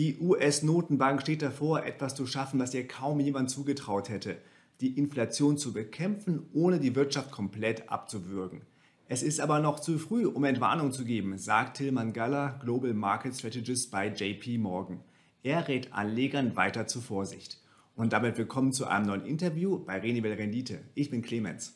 Die 0.00 0.18
US-Notenbank 0.18 1.20
steht 1.20 1.42
davor, 1.42 1.84
etwas 1.84 2.14
zu 2.14 2.24
schaffen, 2.24 2.58
was 2.58 2.72
ihr 2.72 2.88
kaum 2.88 3.20
jemand 3.20 3.50
zugetraut 3.50 4.08
hätte. 4.08 4.38
Die 4.80 4.96
Inflation 4.96 5.58
zu 5.58 5.74
bekämpfen, 5.74 6.48
ohne 6.54 6.80
die 6.80 6.96
Wirtschaft 6.96 7.30
komplett 7.30 7.90
abzuwürgen. 7.90 8.62
Es 9.08 9.22
ist 9.22 9.40
aber 9.40 9.58
noch 9.58 9.78
zu 9.78 9.98
früh, 9.98 10.24
um 10.24 10.44
Entwarnung 10.44 10.90
zu 10.90 11.04
geben, 11.04 11.36
sagt 11.36 11.76
Tilman 11.76 12.14
Galler, 12.14 12.58
Global 12.62 12.94
Market 12.94 13.34
Strategist 13.36 13.90
bei 13.90 14.08
JP 14.08 14.56
Morgan. 14.56 15.00
Er 15.42 15.68
rät 15.68 15.92
Anlegern 15.92 16.56
weiter 16.56 16.86
zur 16.86 17.02
Vorsicht. 17.02 17.58
Und 17.94 18.14
damit 18.14 18.38
willkommen 18.38 18.72
zu 18.72 18.86
einem 18.86 19.04
neuen 19.04 19.26
Interview 19.26 19.80
bei 19.84 19.98
Renivel 19.98 20.32
Rendite. 20.32 20.80
Ich 20.94 21.10
bin 21.10 21.20
Clemens. 21.20 21.74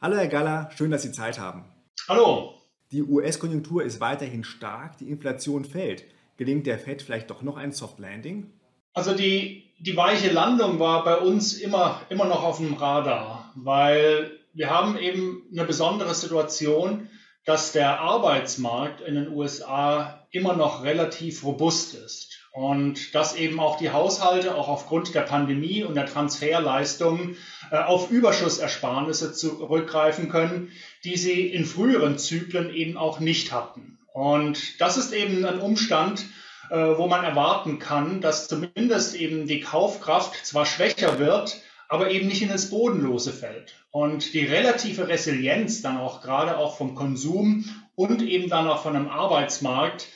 Hallo 0.00 0.16
Herr 0.16 0.26
Galler, 0.26 0.68
schön, 0.72 0.90
dass 0.90 1.02
Sie 1.02 1.12
Zeit 1.12 1.38
haben. 1.38 1.64
Hallo. 2.08 2.63
Die 2.94 3.02
US-Konjunktur 3.02 3.82
ist 3.82 3.98
weiterhin 3.98 4.44
stark, 4.44 4.98
die 4.98 5.10
Inflation 5.10 5.64
fällt. 5.64 6.04
Gelingt 6.36 6.64
der 6.68 6.78
Fed 6.78 7.02
vielleicht 7.02 7.28
doch 7.28 7.42
noch 7.42 7.56
ein 7.56 7.72
Soft 7.72 7.98
Landing? 7.98 8.52
Also 8.92 9.16
die, 9.16 9.64
die 9.80 9.96
weiche 9.96 10.30
Landung 10.30 10.78
war 10.78 11.02
bei 11.02 11.16
uns 11.16 11.54
immer, 11.54 12.00
immer 12.08 12.26
noch 12.26 12.44
auf 12.44 12.58
dem 12.58 12.74
Radar, 12.74 13.50
weil 13.56 14.38
wir 14.52 14.70
haben 14.70 14.96
eben 14.96 15.42
eine 15.50 15.64
besondere 15.64 16.14
Situation, 16.14 17.08
dass 17.44 17.72
der 17.72 17.98
Arbeitsmarkt 17.98 19.00
in 19.00 19.16
den 19.16 19.28
USA 19.32 20.28
immer 20.30 20.54
noch 20.54 20.84
relativ 20.84 21.42
robust 21.42 21.96
ist 21.96 22.43
und 22.54 23.16
dass 23.16 23.34
eben 23.34 23.58
auch 23.58 23.78
die 23.78 23.90
Haushalte 23.90 24.54
auch 24.54 24.68
aufgrund 24.68 25.12
der 25.12 25.22
Pandemie 25.22 25.82
und 25.82 25.96
der 25.96 26.06
Transferleistungen 26.06 27.36
äh, 27.72 27.78
auf 27.78 28.12
Überschussersparnisse 28.12 29.32
zurückgreifen 29.32 30.28
können, 30.28 30.70
die 31.02 31.16
sie 31.16 31.48
in 31.48 31.64
früheren 31.64 32.16
Zyklen 32.16 32.72
eben 32.72 32.96
auch 32.96 33.18
nicht 33.18 33.50
hatten. 33.50 33.98
Und 34.12 34.80
das 34.80 34.96
ist 34.96 35.12
eben 35.12 35.44
ein 35.44 35.58
Umstand, 35.58 36.26
äh, 36.70 36.76
wo 36.76 37.08
man 37.08 37.24
erwarten 37.24 37.80
kann, 37.80 38.20
dass 38.20 38.46
zumindest 38.46 39.16
eben 39.16 39.48
die 39.48 39.58
Kaufkraft 39.58 40.46
zwar 40.46 40.64
schwächer 40.64 41.18
wird, 41.18 41.60
aber 41.88 42.12
eben 42.12 42.28
nicht 42.28 42.42
in 42.42 42.50
ins 42.50 42.70
Bodenlose 42.70 43.32
fällt. 43.32 43.74
Und 43.90 44.32
die 44.32 44.44
relative 44.44 45.08
Resilienz 45.08 45.82
dann 45.82 45.98
auch 45.98 46.22
gerade 46.22 46.56
auch 46.56 46.76
vom 46.76 46.94
Konsum 46.94 47.64
und 47.96 48.22
eben 48.22 48.48
dann 48.48 48.68
auch 48.68 48.84
von 48.84 48.94
einem 48.94 49.08
Arbeitsmarkt, 49.08 50.06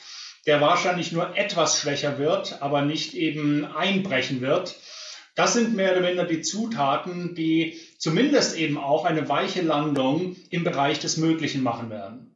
der 0.49 0.61
wahrscheinlich 0.61 1.11
nur 1.11 1.37
etwas 1.37 1.79
schwächer 1.79 2.17
wird, 2.17 2.59
aber 2.59 2.81
nicht 2.81 3.13
eben 3.13 3.65
einbrechen 3.65 4.41
wird. 4.41 4.75
Das 5.35 5.53
sind 5.53 5.75
mehr 5.75 5.91
oder 5.91 6.01
weniger 6.01 6.25
die 6.25 6.41
Zutaten, 6.41 7.35
die 7.35 7.77
zumindest 7.99 8.57
eben 8.57 8.79
auch 8.79 9.05
eine 9.05 9.29
weiche 9.29 9.61
Landung 9.61 10.35
im 10.49 10.63
Bereich 10.63 10.97
des 10.97 11.17
Möglichen 11.17 11.61
machen 11.61 11.91
werden. 11.91 12.35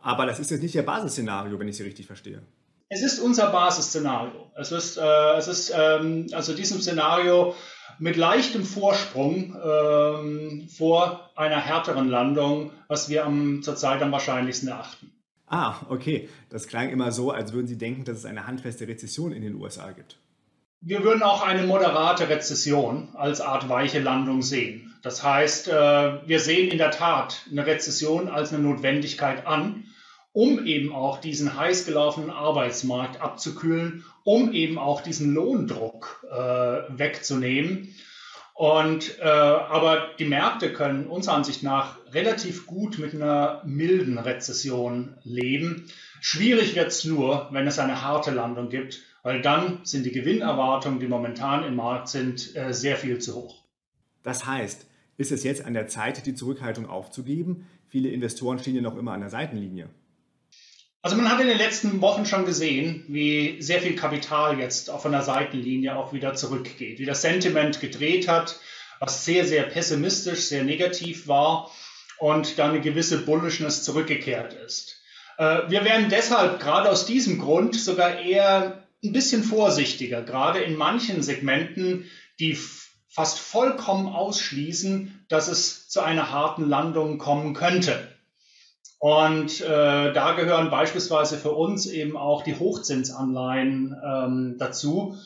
Aber 0.00 0.24
das 0.24 0.40
ist 0.40 0.50
jetzt 0.50 0.62
nicht 0.62 0.74
Ihr 0.74 0.82
Basisszenario, 0.82 1.58
wenn 1.58 1.68
ich 1.68 1.76
Sie 1.76 1.82
richtig 1.82 2.06
verstehe. 2.06 2.40
Es 2.88 3.02
ist 3.02 3.18
unser 3.18 3.50
Basisszenario. 3.50 4.50
Es 4.56 4.72
ist, 4.72 4.96
äh, 4.96 5.36
es 5.36 5.46
ist 5.46 5.74
ähm, 5.76 6.28
also 6.32 6.54
diesem 6.54 6.80
Szenario 6.80 7.54
mit 7.98 8.16
leichtem 8.16 8.64
Vorsprung 8.64 9.54
ähm, 9.62 10.68
vor 10.74 11.30
einer 11.36 11.60
härteren 11.60 12.08
Landung, 12.08 12.72
was 12.88 13.10
wir 13.10 13.26
am, 13.26 13.62
zurzeit 13.62 14.00
am 14.00 14.10
wahrscheinlichsten 14.10 14.70
erachten. 14.70 15.12
Ah, 15.52 15.76
okay. 15.90 16.30
Das 16.48 16.66
klang 16.66 16.88
immer 16.88 17.12
so, 17.12 17.30
als 17.30 17.52
würden 17.52 17.66
Sie 17.66 17.76
denken, 17.76 18.04
dass 18.04 18.16
es 18.16 18.24
eine 18.24 18.46
handfeste 18.46 18.88
Rezession 18.88 19.32
in 19.32 19.42
den 19.42 19.54
USA 19.54 19.90
gibt. 19.92 20.16
Wir 20.80 21.04
würden 21.04 21.22
auch 21.22 21.46
eine 21.46 21.66
moderate 21.66 22.30
Rezession 22.30 23.10
als 23.14 23.42
Art 23.42 23.68
weiche 23.68 24.00
Landung 24.00 24.40
sehen. 24.40 24.94
Das 25.02 25.22
heißt, 25.22 25.68
äh, 25.68 25.72
wir 26.26 26.40
sehen 26.40 26.70
in 26.70 26.78
der 26.78 26.90
Tat 26.90 27.46
eine 27.50 27.66
Rezession 27.66 28.28
als 28.28 28.52
eine 28.52 28.62
Notwendigkeit 28.62 29.46
an, 29.46 29.84
um 30.32 30.64
eben 30.64 30.90
auch 30.90 31.20
diesen 31.20 31.54
heiß 31.54 31.84
gelaufenen 31.84 32.30
Arbeitsmarkt 32.30 33.20
abzukühlen, 33.20 34.06
um 34.24 34.52
eben 34.54 34.78
auch 34.78 35.02
diesen 35.02 35.34
Lohndruck 35.34 36.26
äh, 36.30 36.34
wegzunehmen. 36.98 37.94
Und 38.62 39.18
äh, 39.18 39.24
aber 39.24 40.10
die 40.20 40.24
Märkte 40.24 40.72
können 40.72 41.08
unserer 41.08 41.34
Ansicht 41.34 41.64
nach 41.64 41.96
relativ 42.12 42.66
gut 42.66 42.98
mit 42.98 43.12
einer 43.12 43.60
milden 43.64 44.18
Rezession 44.18 45.16
leben. 45.24 45.90
Schwierig 46.20 46.76
wird 46.76 46.86
es 46.88 47.04
nur, 47.04 47.48
wenn 47.50 47.66
es 47.66 47.80
eine 47.80 48.02
harte 48.02 48.30
Landung 48.30 48.68
gibt 48.68 49.00
weil 49.22 49.40
dann 49.40 49.80
sind 49.84 50.04
die 50.04 50.12
Gewinnerwartungen, 50.12 50.98
die 50.98 51.06
momentan 51.06 51.64
im 51.64 51.76
Markt 51.76 52.08
sind, 52.08 52.54
äh, 52.56 52.72
sehr 52.72 52.96
viel 52.96 53.18
zu 53.20 53.34
hoch. 53.36 53.62
Das 54.22 54.46
heißt, 54.46 54.86
ist 55.16 55.32
es 55.32 55.44
jetzt 55.44 55.64
an 55.64 55.74
der 55.74 55.86
Zeit, 55.86 56.26
die 56.26 56.34
Zurückhaltung 56.34 56.86
aufzugeben? 56.86 57.66
Viele 57.88 58.08
Investoren 58.08 58.58
stehen 58.58 58.74
ja 58.74 58.82
noch 58.82 58.96
immer 58.96 59.12
an 59.12 59.20
der 59.20 59.30
Seitenlinie. 59.30 59.88
Also 61.04 61.16
man 61.16 61.28
hat 61.28 61.40
in 61.40 61.48
den 61.48 61.58
letzten 61.58 62.00
Wochen 62.00 62.26
schon 62.26 62.46
gesehen, 62.46 63.04
wie 63.08 63.60
sehr 63.60 63.82
viel 63.82 63.96
Kapital 63.96 64.60
jetzt 64.60 64.88
auch 64.88 65.02
von 65.02 65.10
der 65.10 65.22
Seitenlinie 65.22 65.96
auch 65.96 66.12
wieder 66.12 66.34
zurückgeht, 66.34 67.00
wie 67.00 67.04
das 67.04 67.22
Sentiment 67.22 67.80
gedreht 67.80 68.28
hat, 68.28 68.60
was 69.00 69.24
sehr, 69.24 69.44
sehr 69.44 69.64
pessimistisch, 69.64 70.42
sehr 70.42 70.62
negativ 70.62 71.26
war 71.26 71.72
und 72.18 72.56
dann 72.56 72.70
eine 72.70 72.80
gewisse 72.80 73.24
Bullishness 73.24 73.82
zurückgekehrt 73.82 74.54
ist. 74.54 75.02
Äh, 75.38 75.62
wir 75.68 75.84
werden 75.84 76.08
deshalb 76.08 76.60
gerade 76.60 76.88
aus 76.88 77.04
diesem 77.04 77.40
Grund 77.40 77.74
sogar 77.74 78.20
eher 78.20 78.86
ein 79.02 79.12
bisschen 79.12 79.42
vorsichtiger, 79.42 80.22
gerade 80.22 80.60
in 80.60 80.76
manchen 80.76 81.20
Segmenten, 81.20 82.08
die 82.38 82.56
fast 83.08 83.40
vollkommen 83.40 84.06
ausschließen, 84.06 85.24
dass 85.28 85.48
es 85.48 85.88
zu 85.88 86.00
einer 86.00 86.30
harten 86.30 86.68
Landung 86.68 87.18
kommen 87.18 87.54
könnte. 87.54 88.11
Und 89.02 89.60
äh, 89.60 90.12
da 90.12 90.34
gehören 90.34 90.70
beispielsweise 90.70 91.36
für 91.36 91.50
uns 91.50 91.86
eben 91.86 92.16
auch 92.16 92.44
die 92.44 92.54
Hochzinsanleihen 92.54 93.96
ähm, 94.00 94.56
dazu, 94.60 95.16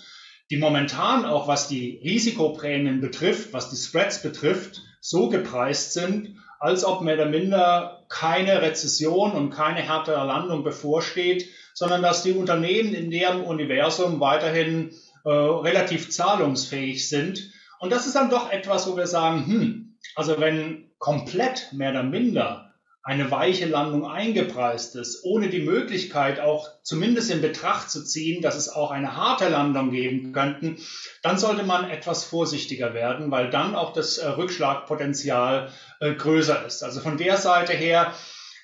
die 0.50 0.56
momentan 0.56 1.26
auch 1.26 1.46
was 1.46 1.68
die 1.68 2.00
Risikoprämien 2.02 3.02
betrifft, 3.02 3.52
was 3.52 3.68
die 3.68 3.76
Spreads 3.76 4.22
betrifft, 4.22 4.80
so 5.02 5.28
gepreist 5.28 5.92
sind, 5.92 6.38
als 6.58 6.86
ob 6.86 7.02
mehr 7.02 7.16
oder 7.16 7.26
minder 7.26 8.06
keine 8.08 8.62
Rezession 8.62 9.32
und 9.32 9.50
keine 9.50 9.82
härtere 9.82 10.24
Landung 10.24 10.64
bevorsteht, 10.64 11.46
sondern 11.74 12.00
dass 12.00 12.22
die 12.22 12.32
Unternehmen 12.32 12.94
in 12.94 13.10
deren 13.10 13.42
Universum 13.42 14.20
weiterhin 14.20 14.92
äh, 15.26 15.28
relativ 15.28 16.08
zahlungsfähig 16.08 17.10
sind. 17.10 17.52
Und 17.78 17.92
das 17.92 18.06
ist 18.06 18.16
dann 18.16 18.30
doch 18.30 18.50
etwas, 18.50 18.90
wo 18.90 18.96
wir 18.96 19.06
sagen, 19.06 19.46
hm, 19.46 19.98
also 20.14 20.40
wenn 20.40 20.92
komplett 20.98 21.74
mehr 21.74 21.90
oder 21.90 22.04
minder 22.04 22.65
eine 23.06 23.30
weiche 23.30 23.66
Landung 23.66 24.04
eingepreist 24.04 24.96
ist, 24.96 25.22
ohne 25.22 25.48
die 25.48 25.60
Möglichkeit 25.60 26.40
auch 26.40 26.68
zumindest 26.82 27.30
in 27.30 27.40
Betracht 27.40 27.88
zu 27.88 28.02
ziehen, 28.02 28.42
dass 28.42 28.56
es 28.56 28.68
auch 28.68 28.90
eine 28.90 29.14
harte 29.16 29.48
Landung 29.48 29.92
geben 29.92 30.32
könnten, 30.32 30.78
dann 31.22 31.38
sollte 31.38 31.62
man 31.62 31.88
etwas 31.88 32.24
vorsichtiger 32.24 32.94
werden, 32.94 33.30
weil 33.30 33.48
dann 33.48 33.76
auch 33.76 33.92
das 33.92 34.18
äh, 34.18 34.26
Rückschlagpotenzial 34.26 35.70
äh, 36.00 36.14
größer 36.14 36.66
ist. 36.66 36.82
Also 36.82 36.98
von 36.98 37.16
der 37.16 37.36
Seite 37.36 37.74
her 37.74 38.12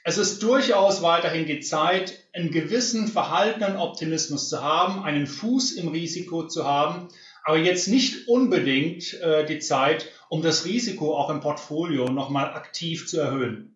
es 0.03 0.19
ist 0.19 0.43
durchaus 0.43 1.03
weiterhin 1.03 1.47
die 1.47 1.61
Zeit, 1.61 2.19
einen 2.33 2.51
gewissen 2.51 3.07
verhaltenen 3.07 3.77
Optimismus 3.77 4.49
zu 4.49 4.61
haben, 4.61 5.05
einen 5.05 5.29
Fuß 5.29 5.71
im 5.75 5.87
Risiko 5.87 6.49
zu 6.49 6.67
haben, 6.67 7.07
aber 7.45 7.59
jetzt 7.59 7.87
nicht 7.87 8.27
unbedingt 8.27 9.15
äh, 9.21 9.47
die 9.47 9.61
Zeit, 9.61 10.09
um 10.29 10.43
das 10.43 10.65
Risiko 10.65 11.17
auch 11.17 11.31
im 11.31 11.39
Portfolio 11.39 12.07
nochmal 12.07 12.47
aktiv 12.47 13.07
zu 13.07 13.21
erhöhen. 13.21 13.72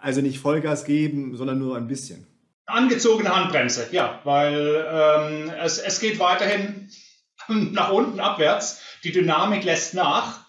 Also 0.00 0.20
nicht 0.20 0.38
Vollgas 0.38 0.84
geben, 0.84 1.36
sondern 1.36 1.58
nur 1.58 1.76
ein 1.76 1.88
bisschen. 1.88 2.26
Angezogene 2.66 3.34
Handbremse, 3.34 3.88
ja, 3.92 4.20
weil 4.24 4.86
ähm, 4.90 5.52
es, 5.62 5.78
es 5.78 6.00
geht 6.00 6.18
weiterhin 6.18 6.90
nach 7.48 7.90
unten 7.90 8.20
abwärts. 8.20 8.80
Die 9.04 9.12
Dynamik 9.12 9.64
lässt 9.64 9.94
nach. 9.94 10.40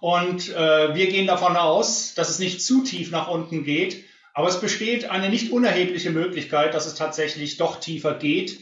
Und 0.00 0.54
äh, 0.54 0.94
wir 0.94 1.08
gehen 1.08 1.26
davon 1.26 1.56
aus, 1.56 2.14
dass 2.14 2.28
es 2.28 2.38
nicht 2.38 2.62
zu 2.62 2.82
tief 2.82 3.10
nach 3.10 3.28
unten 3.28 3.64
geht, 3.64 4.04
aber 4.34 4.48
es 4.48 4.60
besteht 4.60 5.10
eine 5.10 5.30
nicht 5.30 5.52
unerhebliche 5.52 6.10
Möglichkeit, 6.10 6.74
dass 6.74 6.86
es 6.86 6.94
tatsächlich 6.94 7.56
doch 7.56 7.80
tiefer 7.80 8.14
geht. 8.14 8.60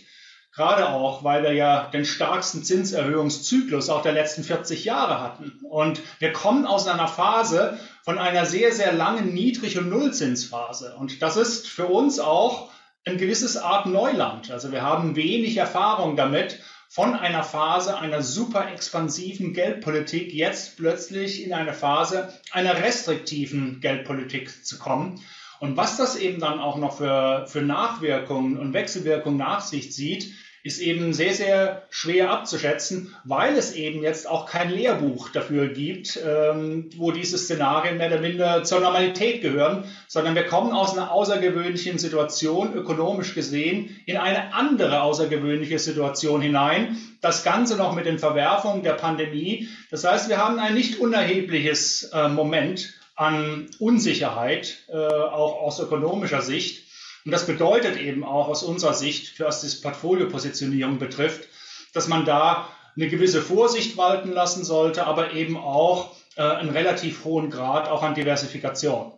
Gerade 0.54 0.90
auch, 0.90 1.24
weil 1.24 1.42
wir 1.42 1.54
ja 1.54 1.88
den 1.92 2.04
stärksten 2.04 2.62
Zinserhöhungszyklus 2.62 3.88
auch 3.88 4.02
der 4.02 4.12
letzten 4.12 4.44
40 4.44 4.84
Jahre 4.84 5.20
hatten. 5.20 5.58
Und 5.62 6.02
wir 6.18 6.32
kommen 6.32 6.66
aus 6.66 6.86
einer 6.86 7.08
Phase 7.08 7.78
von 8.02 8.18
einer 8.18 8.44
sehr, 8.44 8.70
sehr 8.72 8.92
langen 8.92 9.32
Niedrig- 9.32 9.78
und 9.78 9.88
Nullzinsphase. 9.88 10.94
Und 10.98 11.22
das 11.22 11.38
ist 11.38 11.68
für 11.68 11.86
uns 11.86 12.20
auch 12.20 12.70
ein 13.06 13.16
gewisses 13.16 13.56
Art 13.56 13.86
Neuland. 13.86 14.50
Also 14.50 14.72
wir 14.72 14.82
haben 14.82 15.16
wenig 15.16 15.56
Erfahrung 15.56 16.16
damit, 16.16 16.60
von 16.92 17.14
einer 17.14 17.42
Phase 17.42 17.96
einer 17.96 18.20
super 18.20 18.70
expansiven 18.70 19.54
Geldpolitik 19.54 20.34
jetzt 20.34 20.76
plötzlich 20.76 21.42
in 21.42 21.54
eine 21.54 21.72
Phase 21.72 22.30
einer 22.50 22.76
restriktiven 22.76 23.80
Geldpolitik 23.80 24.66
zu 24.66 24.78
kommen. 24.78 25.18
Und 25.58 25.78
was 25.78 25.96
das 25.96 26.16
eben 26.16 26.38
dann 26.38 26.60
auch 26.60 26.76
noch 26.76 26.98
für, 26.98 27.46
für 27.46 27.62
Nachwirkungen 27.62 28.58
und 28.58 28.74
Wechselwirkungen 28.74 29.38
nach 29.38 29.62
sich 29.62 29.90
zieht, 29.90 30.34
ist 30.64 30.80
eben 30.80 31.12
sehr, 31.12 31.34
sehr 31.34 31.82
schwer 31.90 32.30
abzuschätzen, 32.30 33.14
weil 33.24 33.56
es 33.56 33.74
eben 33.74 34.02
jetzt 34.02 34.28
auch 34.28 34.46
kein 34.46 34.70
Lehrbuch 34.70 35.28
dafür 35.30 35.68
gibt, 35.68 36.20
ähm, 36.24 36.88
wo 36.96 37.10
diese 37.10 37.36
Szenarien 37.36 37.98
mehr 37.98 38.06
oder 38.06 38.20
minder 38.20 38.62
zur 38.62 38.80
Normalität 38.80 39.42
gehören, 39.42 39.84
sondern 40.06 40.34
wir 40.36 40.44
kommen 40.44 40.72
aus 40.72 40.92
einer 40.92 41.10
außergewöhnlichen 41.10 41.98
Situation, 41.98 42.74
ökonomisch 42.74 43.34
gesehen, 43.34 44.00
in 44.06 44.16
eine 44.16 44.54
andere 44.54 45.02
außergewöhnliche 45.02 45.80
Situation 45.80 46.40
hinein. 46.40 46.96
Das 47.20 47.42
Ganze 47.42 47.76
noch 47.76 47.94
mit 47.94 48.06
den 48.06 48.20
Verwerfungen 48.20 48.84
der 48.84 48.92
Pandemie. 48.92 49.68
Das 49.90 50.04
heißt, 50.04 50.28
wir 50.28 50.38
haben 50.38 50.58
ein 50.60 50.74
nicht 50.74 51.00
unerhebliches 51.00 52.10
äh, 52.12 52.28
Moment 52.28 52.94
an 53.14 53.68
Unsicherheit, 53.78 54.78
äh, 54.88 54.96
auch 54.96 55.60
aus 55.60 55.80
ökonomischer 55.80 56.40
Sicht. 56.40 56.81
Und 57.24 57.30
das 57.30 57.46
bedeutet 57.46 57.96
eben 57.98 58.24
auch 58.24 58.48
aus 58.48 58.62
unserer 58.62 58.94
Sicht, 58.94 59.38
was 59.40 59.60
die 59.60 59.82
Portfoliopositionierung 59.82 60.98
betrifft, 60.98 61.48
dass 61.92 62.08
man 62.08 62.24
da 62.24 62.68
eine 62.96 63.08
gewisse 63.08 63.40
Vorsicht 63.40 63.96
walten 63.96 64.32
lassen 64.32 64.64
sollte, 64.64 65.06
aber 65.06 65.32
eben 65.32 65.56
auch 65.56 66.14
äh, 66.36 66.42
einen 66.42 66.70
relativ 66.70 67.24
hohen 67.24 67.50
Grad 67.50 67.88
auch 67.88 68.02
an 68.02 68.14
Diversifikation. 68.14 69.12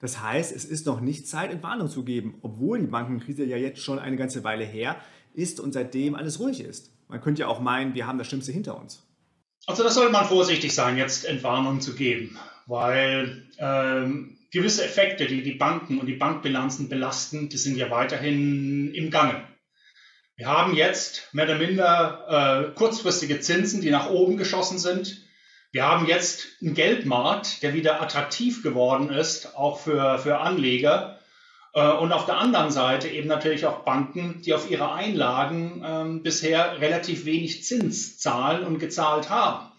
Das 0.00 0.22
heißt, 0.22 0.54
es 0.54 0.64
ist 0.64 0.86
noch 0.86 1.00
nicht 1.00 1.28
Zeit, 1.28 1.50
Entwarnung 1.50 1.88
zu 1.88 2.04
geben, 2.04 2.38
obwohl 2.40 2.80
die 2.80 2.86
Bankenkrise 2.86 3.44
ja 3.44 3.56
jetzt 3.56 3.82
schon 3.82 3.98
eine 3.98 4.16
ganze 4.16 4.42
Weile 4.44 4.64
her 4.64 4.96
ist 5.34 5.60
und 5.60 5.72
seitdem 5.72 6.14
alles 6.14 6.40
ruhig 6.40 6.60
ist. 6.60 6.90
Man 7.08 7.20
könnte 7.20 7.42
ja 7.42 7.48
auch 7.48 7.60
meinen, 7.60 7.94
wir 7.94 8.06
haben 8.06 8.18
das 8.18 8.28
Schlimmste 8.28 8.52
hinter 8.52 8.80
uns. 8.80 9.06
Also 9.66 9.82
das 9.82 9.94
sollte 9.94 10.12
man 10.12 10.24
vorsichtig 10.24 10.74
sein, 10.74 10.96
jetzt 10.96 11.26
Entwarnung 11.26 11.80
zu 11.80 11.94
geben, 11.94 12.38
weil 12.66 13.42
ähm, 13.58 14.38
gewisse 14.50 14.84
Effekte, 14.84 15.26
die 15.26 15.42
die 15.42 15.54
Banken 15.54 15.98
und 15.98 16.06
die 16.06 16.16
Bankbilanzen 16.16 16.88
belasten, 16.88 17.48
die 17.48 17.56
sind 17.56 17.76
ja 17.76 17.90
weiterhin 17.90 18.92
im 18.94 19.10
Gange. 19.10 19.44
Wir 20.36 20.46
haben 20.46 20.74
jetzt 20.74 21.28
mehr 21.34 21.44
oder 21.44 21.56
minder 21.56 22.70
äh, 22.70 22.74
kurzfristige 22.74 23.40
Zinsen, 23.40 23.82
die 23.82 23.90
nach 23.90 24.08
oben 24.08 24.38
geschossen 24.38 24.78
sind. 24.78 25.22
Wir 25.70 25.86
haben 25.86 26.06
jetzt 26.06 26.46
einen 26.62 26.74
Geldmarkt, 26.74 27.62
der 27.62 27.74
wieder 27.74 28.00
attraktiv 28.00 28.62
geworden 28.62 29.10
ist, 29.10 29.54
auch 29.54 29.78
für, 29.78 30.18
für 30.18 30.38
Anleger. 30.38 31.20
Äh, 31.74 31.90
und 31.92 32.12
auf 32.12 32.26
der 32.26 32.38
anderen 32.38 32.70
Seite 32.70 33.08
eben 33.08 33.28
natürlich 33.28 33.66
auch 33.66 33.84
Banken, 33.84 34.42
die 34.42 34.54
auf 34.54 34.70
ihre 34.70 34.92
Einlagen 34.92 35.84
äh, 35.84 36.22
bisher 36.22 36.80
relativ 36.80 37.24
wenig 37.24 37.62
Zins 37.64 38.18
zahlen 38.18 38.64
und 38.64 38.78
gezahlt 38.78 39.30
haben. 39.30 39.69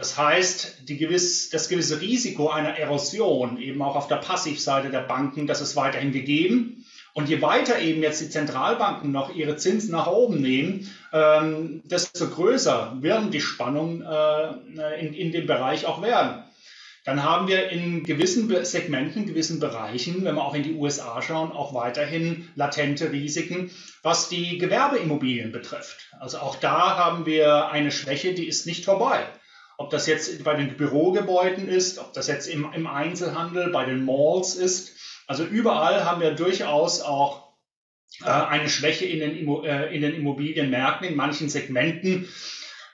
Das 0.00 0.16
heißt, 0.16 0.86
gewiss, 0.86 1.50
das 1.50 1.68
gewisse 1.68 2.00
Risiko 2.00 2.48
einer 2.48 2.70
Erosion 2.70 3.60
eben 3.60 3.82
auch 3.82 3.96
auf 3.96 4.08
der 4.08 4.16
Passivseite 4.16 4.88
der 4.88 5.00
Banken, 5.02 5.46
das 5.46 5.60
ist 5.60 5.76
weiterhin 5.76 6.10
gegeben. 6.10 6.86
Und 7.12 7.28
je 7.28 7.42
weiter 7.42 7.78
eben 7.78 8.02
jetzt 8.02 8.22
die 8.22 8.30
Zentralbanken 8.30 9.12
noch 9.12 9.34
ihre 9.34 9.56
Zinsen 9.56 9.90
nach 9.90 10.06
oben 10.06 10.40
nehmen, 10.40 10.90
ähm, 11.12 11.82
desto 11.84 12.30
größer 12.30 12.96
werden 13.00 13.30
die 13.30 13.42
Spannungen 13.42 14.00
äh, 14.00 15.00
in, 15.00 15.12
in 15.12 15.32
dem 15.32 15.46
Bereich 15.46 15.84
auch 15.84 16.00
werden. 16.00 16.44
Dann 17.04 17.22
haben 17.22 17.46
wir 17.46 17.68
in 17.68 18.02
gewissen 18.02 18.48
Segmenten, 18.64 19.26
gewissen 19.26 19.60
Bereichen, 19.60 20.24
wenn 20.24 20.36
wir 20.36 20.44
auch 20.44 20.54
in 20.54 20.62
die 20.62 20.74
USA 20.74 21.20
schauen, 21.20 21.52
auch 21.52 21.74
weiterhin 21.74 22.48
latente 22.54 23.12
Risiken, 23.12 23.70
was 24.02 24.30
die 24.30 24.56
Gewerbeimmobilien 24.56 25.52
betrifft. 25.52 26.08
Also 26.18 26.38
auch 26.38 26.56
da 26.56 26.96
haben 26.96 27.26
wir 27.26 27.68
eine 27.68 27.90
Schwäche, 27.90 28.32
die 28.32 28.48
ist 28.48 28.64
nicht 28.64 28.86
vorbei. 28.86 29.26
Ob 29.80 29.88
das 29.88 30.06
jetzt 30.06 30.44
bei 30.44 30.54
den 30.54 30.76
Bürogebäuden 30.76 31.66
ist, 31.66 31.98
ob 31.98 32.12
das 32.12 32.26
jetzt 32.26 32.46
im, 32.48 32.70
im 32.74 32.86
Einzelhandel, 32.86 33.70
bei 33.70 33.86
den 33.86 34.04
Malls 34.04 34.54
ist. 34.54 34.92
Also 35.26 35.42
überall 35.42 36.04
haben 36.04 36.20
wir 36.20 36.32
durchaus 36.32 37.00
auch 37.00 37.54
äh, 38.22 38.28
eine 38.28 38.68
Schwäche 38.68 39.06
in 39.06 39.20
den, 39.20 39.64
äh, 39.64 39.86
in 39.86 40.02
den 40.02 40.14
Immobilienmärkten. 40.14 41.08
In 41.08 41.16
manchen 41.16 41.48
Segmenten 41.48 42.28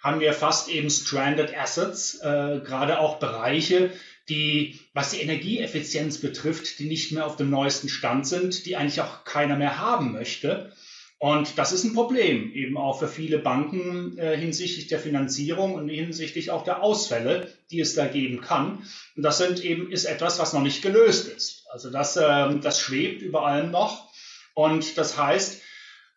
haben 0.01 0.21
wir 0.21 0.33
fast 0.33 0.69
eben 0.69 0.89
stranded 0.89 1.59
Assets, 1.59 2.21
äh, 2.21 2.61
gerade 2.65 3.01
auch 3.01 3.19
Bereiche, 3.19 3.91
die, 4.29 4.79
was 4.95 5.11
die 5.11 5.23
Energieeffizienz 5.23 6.19
betrifft, 6.21 6.79
die 6.79 6.87
nicht 6.87 7.11
mehr 7.11 7.27
auf 7.27 7.35
dem 7.35 7.51
neuesten 7.51 7.89
Stand 7.89 8.29
sind, 8.29 8.65
die 8.65 8.77
eigentlich 8.77 9.01
auch 9.01 9.25
keiner 9.25 9.57
mehr 9.57 9.81
haben 9.81 10.13
möchte. 10.13 10.73
Und 11.19 11.57
das 11.57 11.73
ist 11.73 11.85
ein 11.85 11.95
Problem, 11.95 12.53
eben 12.53 12.77
auch 12.77 12.99
für 12.99 13.09
viele 13.09 13.39
Banken 13.39 14.19
äh, 14.19 14.37
hinsichtlich 14.37 14.87
der 14.89 14.99
Finanzierung 14.99 15.75
und 15.75 15.89
hinsichtlich 15.89 16.51
auch 16.51 16.63
der 16.63 16.83
Ausfälle, 16.83 17.51
die 17.71 17.81
es 17.81 17.95
da 17.95 18.07
geben 18.07 18.43
kann. 18.43 18.85
Und 19.17 19.23
das 19.23 19.39
sind 19.39 19.65
eben, 19.65 19.91
ist 19.91 20.05
etwas, 20.05 20.39
was 20.39 20.53
noch 20.53 20.61
nicht 20.61 20.83
gelöst 20.83 21.29
ist. 21.29 21.65
Also 21.71 21.91
das, 21.91 22.17
äh, 22.17 22.59
das 22.61 22.81
schwebt 22.81 23.23
über 23.23 23.47
allem 23.47 23.71
noch. 23.71 24.11
Und 24.53 24.99
das 24.99 25.17
heißt, 25.17 25.63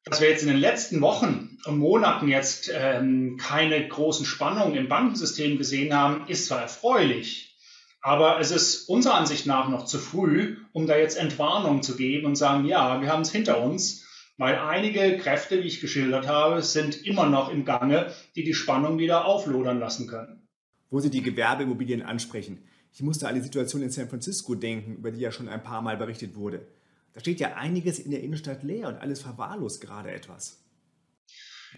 dass 0.03 0.19
wir 0.19 0.29
jetzt 0.29 0.41
in 0.41 0.49
den 0.49 0.59
letzten 0.59 0.99
Wochen 1.01 1.57
und 1.65 1.77
Monaten 1.77 2.27
jetzt 2.27 2.69
ähm, 2.73 3.37
keine 3.37 3.87
großen 3.87 4.25
Spannungen 4.25 4.75
im 4.75 4.89
Bankensystem 4.89 5.57
gesehen 5.57 5.93
haben, 5.93 6.27
ist 6.27 6.47
zwar 6.47 6.61
erfreulich, 6.61 7.57
aber 8.01 8.39
es 8.39 8.51
ist 8.51 8.87
unserer 8.87 9.15
Ansicht 9.15 9.45
nach 9.45 9.67
noch 9.69 9.85
zu 9.85 9.99
früh, 9.99 10.57
um 10.71 10.87
da 10.87 10.97
jetzt 10.97 11.17
Entwarnung 11.17 11.83
zu 11.83 11.97
geben 11.97 12.27
und 12.27 12.37
sagen, 12.37 12.65
ja, 12.65 13.01
wir 13.01 13.11
haben 13.11 13.21
es 13.21 13.31
hinter 13.31 13.61
uns 13.61 14.05
weil 14.39 14.55
einige 14.55 15.17
Kräfte, 15.17 15.61
wie 15.61 15.67
ich 15.67 15.81
geschildert 15.81 16.27
habe, 16.27 16.63
sind 16.63 17.05
immer 17.05 17.27
noch 17.27 17.51
im 17.51 17.65
Gange, 17.65 18.11
die 18.37 18.45
die 18.45 18.53
Spannung 18.53 18.97
wieder 18.97 19.25
auflodern 19.25 19.79
lassen 19.79 20.07
können. 20.07 20.47
Wo 20.89 21.01
Sie 21.01 21.09
die 21.09 21.21
Gewerbeimmobilien 21.21 22.01
ansprechen. 22.01 22.63
Ich 22.93 23.01
musste 23.01 23.27
an 23.27 23.35
die 23.35 23.41
Situation 23.41 23.81
in 23.83 23.91
San 23.91 24.07
Francisco 24.07 24.55
denken, 24.55 24.95
über 24.95 25.11
die 25.11 25.19
ja 25.19 25.33
schon 25.33 25.49
ein 25.49 25.61
paar 25.61 25.81
Mal 25.81 25.97
berichtet 25.97 26.35
wurde. 26.35 26.65
Da 27.13 27.19
steht 27.19 27.41
ja 27.41 27.55
einiges 27.55 27.99
in 27.99 28.11
der 28.11 28.23
Innenstadt 28.23 28.63
leer 28.63 28.87
und 28.87 28.95
alles 28.95 29.21
verwahrlost 29.21 29.81
gerade 29.81 30.11
etwas. 30.11 30.63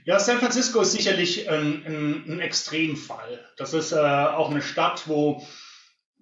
Ja, 0.06 0.19
San 0.19 0.38
Francisco 0.38 0.81
ist 0.81 0.92
sicherlich 0.92 1.50
ein, 1.50 1.84
ein, 1.84 2.24
ein 2.28 2.40
Extremfall. 2.40 3.44
Das 3.57 3.74
ist 3.74 3.92
äh, 3.92 3.96
auch 3.96 4.52
eine 4.52 4.62
Stadt, 4.62 5.07
wo 5.07 5.44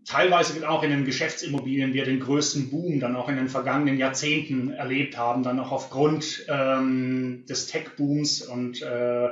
teilweise 0.10 0.68
auch 0.68 0.82
in 0.82 0.90
den 0.90 1.06
Geschäftsimmobilien 1.06 1.94
wir 1.94 2.04
den 2.04 2.20
größten 2.20 2.72
Boom 2.72 3.00
dann 3.00 3.16
auch 3.16 3.30
in 3.30 3.36
den 3.36 3.48
vergangenen 3.48 3.98
Jahrzehnten 3.98 4.72
erlebt 4.72 5.18
haben, 5.18 5.44
dann 5.44 5.60
auch 5.60 5.72
aufgrund 5.72 6.46
ähm, 6.48 7.46
des 7.48 7.68
Tech-Booms 7.68 8.42
und 8.42 8.82
äh, 8.82 9.30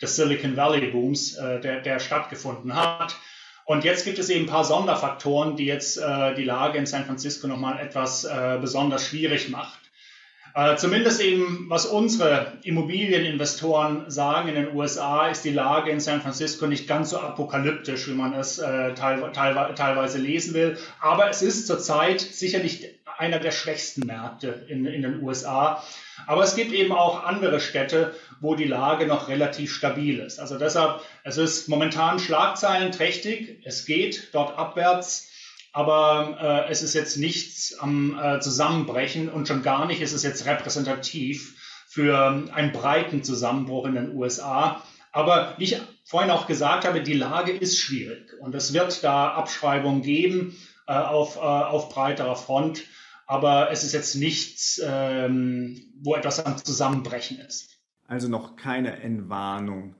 des 0.00 0.16
Silicon 0.16 0.56
Valley-Booms, 0.56 1.36
äh, 1.36 1.60
der, 1.60 1.80
der 1.80 1.98
stattgefunden 1.98 2.74
hat. 2.74 3.16
Und 3.64 3.84
jetzt 3.84 4.04
gibt 4.04 4.18
es 4.18 4.30
eben 4.30 4.44
ein 4.44 4.50
paar 4.50 4.64
Sonderfaktoren, 4.64 5.56
die 5.56 5.66
jetzt 5.66 5.96
äh, 5.98 6.34
die 6.34 6.44
Lage 6.44 6.78
in 6.78 6.86
San 6.86 7.04
Francisco 7.04 7.48
nochmal 7.48 7.80
etwas 7.80 8.24
äh, 8.24 8.58
besonders 8.60 9.08
schwierig 9.08 9.48
macht. 9.48 9.79
Äh, 10.54 10.76
zumindest 10.76 11.20
eben, 11.20 11.66
was 11.68 11.86
unsere 11.86 12.52
Immobilieninvestoren 12.62 14.10
sagen 14.10 14.48
in 14.48 14.54
den 14.56 14.74
USA, 14.74 15.28
ist 15.28 15.44
die 15.44 15.50
Lage 15.52 15.90
in 15.90 16.00
San 16.00 16.20
Francisco 16.20 16.66
nicht 16.66 16.88
ganz 16.88 17.10
so 17.10 17.18
apokalyptisch, 17.18 18.08
wie 18.08 18.14
man 18.14 18.34
es 18.34 18.58
äh, 18.58 18.94
teil, 18.94 19.30
teil, 19.32 19.74
teilweise 19.74 20.18
lesen 20.18 20.54
will. 20.54 20.76
Aber 21.00 21.30
es 21.30 21.42
ist 21.42 21.66
zurzeit 21.66 22.20
sicherlich 22.20 23.00
einer 23.20 23.38
der 23.38 23.52
schwächsten 23.52 24.06
Märkte 24.06 24.64
in, 24.68 24.86
in 24.86 25.02
den 25.02 25.22
USA. 25.22 25.84
Aber 26.26 26.42
es 26.42 26.56
gibt 26.56 26.72
eben 26.72 26.92
auch 26.92 27.24
andere 27.24 27.60
Städte, 27.60 28.14
wo 28.40 28.54
die 28.54 28.64
Lage 28.64 29.06
noch 29.06 29.28
relativ 29.28 29.74
stabil 29.74 30.18
ist. 30.20 30.40
Also 30.40 30.58
deshalb, 30.58 31.02
es 31.22 31.36
ist 31.36 31.68
momentan 31.68 32.18
schlagzeilenträchtig. 32.18 33.58
Es 33.64 33.84
geht 33.84 34.28
dort 34.32 34.58
abwärts 34.58 35.29
aber 35.72 36.66
äh, 36.66 36.70
es 36.70 36.82
ist 36.82 36.94
jetzt 36.94 37.16
nichts 37.16 37.76
am 37.78 38.18
äh, 38.18 38.40
Zusammenbrechen 38.40 39.28
und 39.28 39.48
schon 39.48 39.62
gar 39.62 39.86
nicht 39.86 40.00
ist 40.00 40.12
es 40.12 40.22
jetzt 40.22 40.46
repräsentativ 40.46 41.56
für 41.88 42.48
einen 42.52 42.72
breiten 42.72 43.22
Zusammenbruch 43.22 43.86
in 43.86 43.94
den 43.94 44.14
USA. 44.14 44.82
Aber 45.12 45.54
wie 45.58 45.64
ich 45.64 45.80
vorhin 46.04 46.30
auch 46.30 46.46
gesagt 46.46 46.84
habe, 46.84 47.02
die 47.02 47.14
Lage 47.14 47.52
ist 47.52 47.78
schwierig 47.78 48.32
und 48.40 48.54
es 48.54 48.72
wird 48.72 49.02
da 49.02 49.32
Abschreibungen 49.32 50.02
geben 50.02 50.56
äh, 50.86 50.92
auf, 50.92 51.36
äh, 51.36 51.40
auf 51.40 51.88
breiterer 51.88 52.36
Front. 52.36 52.82
Aber 53.26 53.70
es 53.70 53.84
ist 53.84 53.92
jetzt 53.92 54.16
nichts, 54.16 54.80
ähm, 54.84 55.92
wo 56.02 56.16
etwas 56.16 56.44
am 56.44 56.56
Zusammenbrechen 56.56 57.38
ist. 57.38 57.78
Also 58.08 58.26
noch 58.26 58.56
keine 58.56 59.00
Entwarnung. 59.00 59.94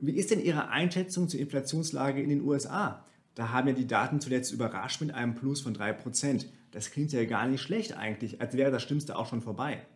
Wie 0.00 0.16
ist 0.16 0.32
denn 0.32 0.40
Ihre 0.40 0.68
Einschätzung 0.68 1.28
zur 1.28 1.38
Inflationslage 1.38 2.20
in 2.20 2.28
den 2.28 2.42
USA? 2.42 3.04
Da 3.34 3.50
haben 3.50 3.68
ja 3.68 3.74
die 3.74 3.86
Daten 3.86 4.20
zuletzt 4.20 4.52
überrascht 4.52 5.00
mit 5.00 5.14
einem 5.14 5.34
Plus 5.34 5.60
von 5.60 5.76
3%. 5.76 6.46
Das 6.72 6.90
klingt 6.90 7.12
ja 7.12 7.24
gar 7.24 7.46
nicht 7.46 7.62
schlecht 7.62 7.96
eigentlich, 7.96 8.40
als 8.40 8.56
wäre 8.56 8.70
das 8.70 8.82
Schlimmste 8.82 9.16
auch 9.16 9.28
schon 9.28 9.40
vorbei. 9.40 9.86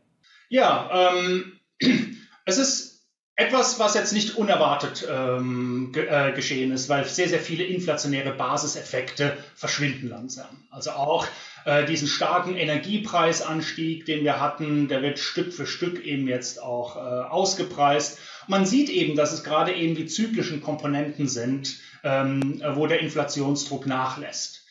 Ja, 0.48 1.12
ähm, 1.14 1.60
es 2.44 2.58
ist 2.58 2.92
etwas, 3.34 3.78
was 3.78 3.94
jetzt 3.94 4.12
nicht 4.12 4.36
unerwartet 4.36 5.06
ähm, 5.10 5.90
ge 5.92 6.06
äh, 6.06 6.32
geschehen 6.32 6.70
ist, 6.70 6.88
weil 6.88 7.04
sehr, 7.06 7.28
sehr 7.28 7.40
viele 7.40 7.64
inflationäre 7.64 8.32
Basiseffekte 8.32 9.36
verschwinden 9.54 10.08
langsam. 10.08 10.64
Also 10.70 10.90
auch 10.90 11.26
äh, 11.64 11.86
diesen 11.86 12.08
starken 12.08 12.56
Energiepreisanstieg, 12.56 14.04
den 14.04 14.24
wir 14.24 14.40
hatten, 14.40 14.88
der 14.88 15.02
wird 15.02 15.18
Stück 15.18 15.52
für 15.52 15.66
Stück 15.66 16.04
eben 16.04 16.28
jetzt 16.28 16.62
auch 16.62 16.96
äh, 16.96 17.00
ausgepreist. 17.00 18.18
Man 18.48 18.66
sieht 18.66 18.90
eben, 18.90 19.16
dass 19.16 19.32
es 19.32 19.44
gerade 19.44 19.72
eben 19.72 19.94
die 19.94 20.06
zyklischen 20.06 20.60
Komponenten 20.60 21.26
sind, 21.26 21.78
ähm, 22.04 22.62
wo 22.74 22.86
der 22.86 23.00
Inflationsdruck 23.00 23.86
nachlässt. 23.86 24.62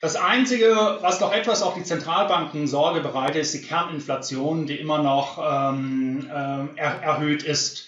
Das 0.00 0.16
Einzige, 0.16 0.98
was 1.00 1.20
noch 1.20 1.32
etwas 1.32 1.62
auch 1.62 1.74
die 1.74 1.82
Zentralbanken 1.82 2.66
Sorge 2.66 3.00
bereitet, 3.00 3.42
ist 3.42 3.54
die 3.54 3.62
Kerninflation, 3.62 4.66
die 4.66 4.76
immer 4.76 5.02
noch 5.02 5.38
ähm, 5.38 6.28
äh, 6.28 6.78
er 6.78 7.02
erhöht 7.02 7.42
ist. 7.42 7.86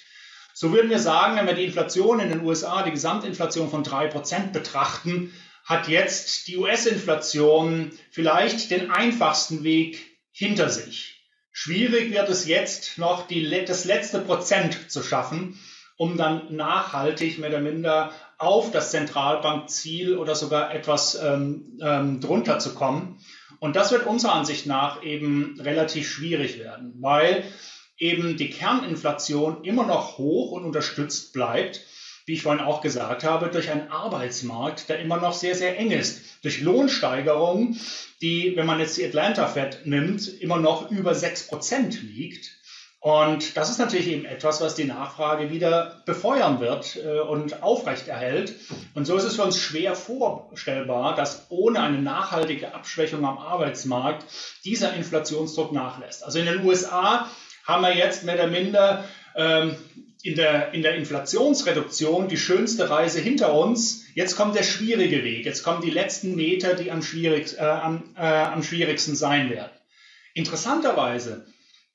So 0.54 0.72
würden 0.72 0.90
wir 0.90 0.98
sagen, 0.98 1.36
wenn 1.36 1.46
wir 1.46 1.54
die 1.54 1.66
Inflation 1.66 2.18
in 2.18 2.30
den 2.30 2.42
USA, 2.42 2.82
die 2.82 2.90
Gesamtinflation 2.90 3.70
von 3.70 3.84
drei 3.84 4.06
Prozent 4.06 4.52
betrachten, 4.52 5.32
hat 5.64 5.86
jetzt 5.86 6.48
die 6.48 6.56
US-Inflation 6.56 7.92
vielleicht 8.10 8.70
den 8.70 8.90
einfachsten 8.90 9.62
Weg 9.62 10.18
hinter 10.32 10.70
sich. 10.70 11.22
Schwierig 11.52 12.12
wird 12.12 12.28
es 12.30 12.46
jetzt 12.46 12.96
noch, 12.96 13.26
die, 13.26 13.64
das 13.66 13.84
letzte 13.84 14.20
Prozent 14.20 14.90
zu 14.90 15.02
schaffen, 15.02 15.60
um 15.98 16.16
dann 16.16 16.56
nachhaltig 16.56 17.38
mehr 17.38 17.50
oder 17.50 17.60
minder 17.60 18.12
auf 18.38 18.70
das 18.70 18.92
Zentralbankziel 18.92 20.16
oder 20.16 20.34
sogar 20.34 20.74
etwas 20.74 21.20
ähm, 21.20 21.78
ähm, 21.82 22.20
drunter 22.20 22.58
zu 22.60 22.74
kommen. 22.74 23.18
Und 23.58 23.74
das 23.74 23.90
wird 23.90 24.06
unserer 24.06 24.34
Ansicht 24.34 24.66
nach 24.66 25.02
eben 25.02 25.58
relativ 25.60 26.08
schwierig 26.08 26.58
werden, 26.58 26.94
weil 27.00 27.44
eben 27.98 28.36
die 28.36 28.50
Kerninflation 28.50 29.64
immer 29.64 29.84
noch 29.84 30.18
hoch 30.18 30.52
und 30.52 30.64
unterstützt 30.64 31.32
bleibt, 31.32 31.80
wie 32.26 32.34
ich 32.34 32.42
vorhin 32.42 32.64
auch 32.64 32.80
gesagt 32.80 33.24
habe, 33.24 33.48
durch 33.48 33.70
einen 33.70 33.90
Arbeitsmarkt, 33.90 34.88
der 34.88 35.00
immer 35.00 35.16
noch 35.16 35.32
sehr, 35.32 35.54
sehr 35.54 35.76
eng 35.78 35.90
ist, 35.90 36.20
durch 36.42 36.60
Lohnsteigerungen, 36.60 37.80
die, 38.20 38.54
wenn 38.54 38.66
man 38.66 38.78
jetzt 38.78 38.98
die 38.98 39.04
Atlanta 39.04 39.48
Fed 39.48 39.86
nimmt, 39.86 40.28
immer 40.40 40.58
noch 40.58 40.90
über 40.90 41.12
6% 41.12 42.00
liegt. 42.02 42.57
Und 43.00 43.56
das 43.56 43.70
ist 43.70 43.78
natürlich 43.78 44.08
eben 44.08 44.24
etwas, 44.24 44.60
was 44.60 44.74
die 44.74 44.84
Nachfrage 44.84 45.52
wieder 45.52 46.02
befeuern 46.04 46.58
wird 46.58 46.96
äh, 46.96 47.20
und 47.20 47.62
aufrechterhält. 47.62 48.54
Und 48.94 49.06
so 49.06 49.16
ist 49.16 49.22
es 49.22 49.36
für 49.36 49.44
uns 49.44 49.56
schwer 49.56 49.94
vorstellbar, 49.94 51.14
dass 51.14 51.46
ohne 51.48 51.80
eine 51.80 52.02
nachhaltige 52.02 52.74
Abschwächung 52.74 53.24
am 53.24 53.38
Arbeitsmarkt 53.38 54.24
dieser 54.64 54.94
Inflationsdruck 54.94 55.72
nachlässt. 55.72 56.24
Also 56.24 56.40
in 56.40 56.46
den 56.46 56.64
USA 56.64 57.28
haben 57.64 57.82
wir 57.82 57.94
jetzt 57.94 58.24
mehr 58.24 58.34
oder 58.34 58.48
minder 58.48 59.04
ähm, 59.36 59.76
in, 60.24 60.34
der, 60.34 60.74
in 60.74 60.82
der 60.82 60.96
Inflationsreduktion 60.96 62.26
die 62.26 62.36
schönste 62.36 62.90
Reise 62.90 63.20
hinter 63.20 63.54
uns. 63.54 64.06
Jetzt 64.14 64.36
kommt 64.36 64.56
der 64.56 64.64
schwierige 64.64 65.22
Weg. 65.22 65.46
Jetzt 65.46 65.62
kommen 65.62 65.82
die 65.82 65.90
letzten 65.90 66.34
Meter, 66.34 66.74
die 66.74 66.90
am, 66.90 67.02
schwierig, 67.02 67.56
äh, 67.58 67.60
am, 67.60 68.02
äh, 68.16 68.26
am 68.26 68.64
schwierigsten 68.64 69.14
sein 69.14 69.50
werden. 69.50 69.70
Interessanterweise 70.34 71.46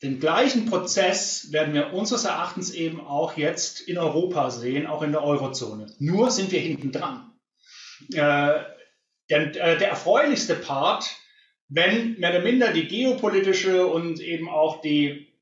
den 0.04 0.20
gleichen 0.20 0.66
Prozess 0.66 1.54
werden 1.54 1.74
wir 1.74 1.94
unseres 1.94 2.26
Erachtens 2.26 2.74
eben 2.74 3.00
auch 3.00 3.38
jetzt 3.38 3.80
in 3.80 3.98
Europa 3.98 4.52
sehen, 4.52 4.86
auch 4.86 5.02
in 5.02 5.14
der 5.14 5.24
Eurozone. 5.24 5.88
Nur 5.98 6.30
sind 6.30 6.52
wir 6.52 6.60
hinten 6.60 6.92
dran. 6.92 7.32
Äh, 8.12 8.60
denn 9.30 9.56
äh, 9.56 9.78
der 9.78 9.88
erfreulichste 9.88 10.56
Part, 10.56 11.10
wenn 11.70 12.20
mehr 12.20 12.32
oder 12.32 12.42
minder 12.42 12.74
die 12.74 12.88
geopolitische 12.88 13.88
und 13.88 14.20
eben 14.20 14.50
auch 14.50 14.82
die 14.82 15.34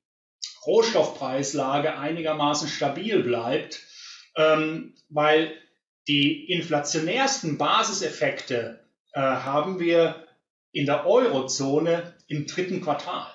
Rohstoffpreislage 0.68 1.98
einigermaßen 1.98 2.68
stabil 2.68 3.24
bleibt, 3.24 3.82
ähm, 4.36 4.94
weil 5.10 5.54
die 6.08 6.52
inflationärsten 6.52 7.58
Basiseffekte 7.58 8.86
äh, 9.14 9.22
haben 9.22 9.80
wir 9.80 10.28
in 10.72 10.86
der 10.86 11.08
Eurozone 11.08 12.14
im 12.28 12.46
dritten 12.46 12.82
Quartal. 12.82 13.28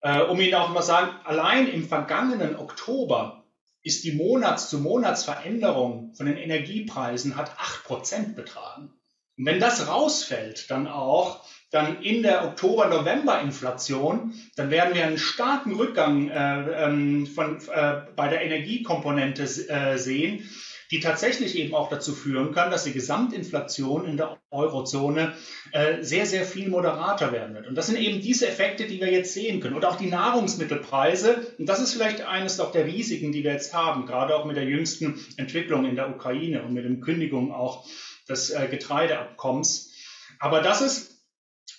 Äh, 0.00 0.22
um 0.22 0.40
Ihnen 0.40 0.54
auch 0.54 0.70
mal 0.70 0.82
sagen, 0.82 1.10
allein 1.24 1.68
im 1.68 1.88
vergangenen 1.88 2.56
Oktober 2.56 3.44
ist 3.82 4.04
die 4.04 4.12
Monats-zu-Monats-Veränderung 4.12 6.14
von 6.14 6.26
den 6.26 6.36
Energiepreisen 6.36 7.36
hat 7.36 7.56
8% 7.58 8.34
betragen. 8.34 8.92
Und 9.36 9.46
wenn 9.46 9.60
das 9.60 9.88
rausfällt, 9.88 10.70
dann 10.70 10.86
auch 10.86 11.44
dann 11.70 12.02
in 12.02 12.22
der 12.22 12.44
Oktober-November-Inflation, 12.44 14.34
dann 14.56 14.70
werden 14.70 14.94
wir 14.94 15.06
einen 15.06 15.18
starken 15.18 15.74
Rückgang 15.74 16.28
äh, 16.28 16.84
ähm, 16.84 17.26
von, 17.26 17.58
äh, 17.68 18.02
bei 18.16 18.28
der 18.28 18.42
Energiekomponente 18.42 19.42
äh, 19.42 19.98
sehen, 19.98 20.48
die 20.90 21.00
tatsächlich 21.00 21.56
eben 21.58 21.74
auch 21.74 21.90
dazu 21.90 22.14
führen 22.14 22.52
kann, 22.52 22.70
dass 22.70 22.84
die 22.84 22.92
Gesamtinflation 22.92 24.06
in 24.06 24.16
der 24.16 24.38
Eurozone 24.50 25.34
äh, 25.72 26.02
sehr, 26.02 26.24
sehr 26.24 26.44
viel 26.44 26.68
moderater 26.68 27.30
werden 27.32 27.54
wird. 27.54 27.66
Und 27.66 27.74
das 27.74 27.88
sind 27.88 27.98
eben 27.98 28.20
diese 28.20 28.48
Effekte, 28.48 28.86
die 28.86 29.00
wir 29.00 29.12
jetzt 29.12 29.34
sehen 29.34 29.60
können. 29.60 29.76
Und 29.76 29.84
auch 29.84 29.96
die 29.96 30.06
Nahrungsmittelpreise, 30.06 31.54
und 31.58 31.68
das 31.68 31.80
ist 31.80 31.92
vielleicht 31.92 32.22
eines 32.22 32.58
auch 32.58 32.72
der 32.72 32.86
Risiken, 32.86 33.32
die 33.32 33.44
wir 33.44 33.52
jetzt 33.52 33.74
haben, 33.74 34.06
gerade 34.06 34.34
auch 34.34 34.46
mit 34.46 34.56
der 34.56 34.64
jüngsten 34.64 35.24
Entwicklung 35.36 35.84
in 35.84 35.96
der 35.96 36.08
Ukraine 36.08 36.62
und 36.62 36.72
mit 36.72 36.84
der 36.84 36.96
Kündigung 36.96 37.52
auch 37.52 37.86
des 38.28 38.50
äh, 38.50 38.66
Getreideabkommens. 38.68 39.92
Aber 40.38 40.62
das 40.62 40.80
ist 40.80 41.22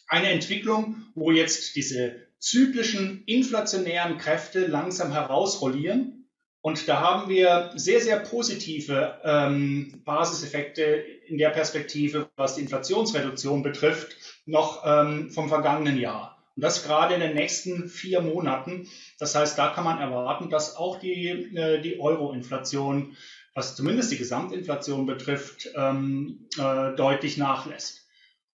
eine 0.08 0.30
Entwicklung, 0.30 1.04
wo 1.16 1.32
jetzt 1.32 1.76
diese 1.76 2.28
zyklischen 2.40 3.24
inflationären 3.26 4.18
Kräfte 4.18 4.66
langsam 4.68 5.12
herausrollieren 5.12 6.19
und 6.62 6.90
da 6.90 7.00
haben 7.00 7.30
wir 7.30 7.72
sehr, 7.76 8.02
sehr 8.02 8.20
positive 8.20 9.20
ähm, 9.24 10.02
Basiseffekte 10.04 10.84
in 10.84 11.38
der 11.38 11.50
Perspektive, 11.52 12.30
was 12.36 12.56
die 12.56 12.62
Inflationsreduktion 12.62 13.64
betrifft, 13.64 14.16
noch 14.46 14.84
ähm, 14.86 15.30
vom 15.32 15.48
vergangenen 15.48 15.98
Jahr. 15.98 16.38
Und 16.56 16.64
das 16.64 16.84
gerade 16.84 17.14
in 17.14 17.22
den 17.22 17.34
nächsten 17.34 17.88
vier 17.88 18.20
Monaten. 18.20 18.90
Das 19.20 19.36
heißt, 19.36 19.58
da 19.58 19.70
kann 19.70 19.86
man 19.86 20.00
erwarten, 20.00 20.50
dass 20.50 20.76
auch 20.76 21.00
die, 21.00 21.30
äh, 21.56 21.80
die 21.80 22.02
Euro-Inflation, 22.02 23.16
was 23.54 23.78
zumindest 23.78 24.12
die 24.12 24.18
Gesamtinflation 24.18 25.06
betrifft, 25.06 25.70
ähm, 25.78 26.50
äh, 26.58 26.94
deutlich 26.96 27.38
nachlässt. 27.38 28.06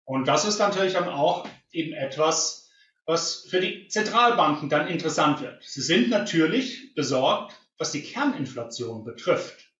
Und 0.05 0.27
das 0.27 0.45
ist 0.45 0.57
natürlich 0.57 0.93
dann 0.93 1.07
auch 1.07 1.47
eben 1.71 1.93
etwas, 1.93 2.71
was 3.05 3.45
für 3.47 3.59
die 3.59 3.87
Zentralbanken 3.87 4.69
dann 4.69 4.87
interessant 4.87 5.41
wird. 5.41 5.63
Sie 5.63 5.81
sind 5.81 6.09
natürlich 6.09 6.95
besorgt, 6.95 7.60
was 7.81 7.91
die 7.91 8.03
Kerninflation 8.03 9.03
betrifft. 9.03 9.71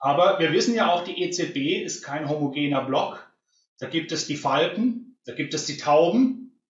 Aber 0.00 0.40
wir 0.40 0.52
wissen 0.52 0.74
ja 0.74 0.92
auch, 0.92 1.04
die 1.04 1.22
EZB 1.22 1.82
ist 1.84 2.02
kein 2.02 2.28
homogener 2.28 2.84
Block. 2.84 3.24
Da 3.78 3.88
gibt 3.88 4.10
es 4.10 4.26
die 4.26 4.36
Falken, 4.36 5.16
da 5.24 5.32
gibt 5.32 5.54
es 5.54 5.64
die 5.64 5.78
Tauben. 5.78 6.60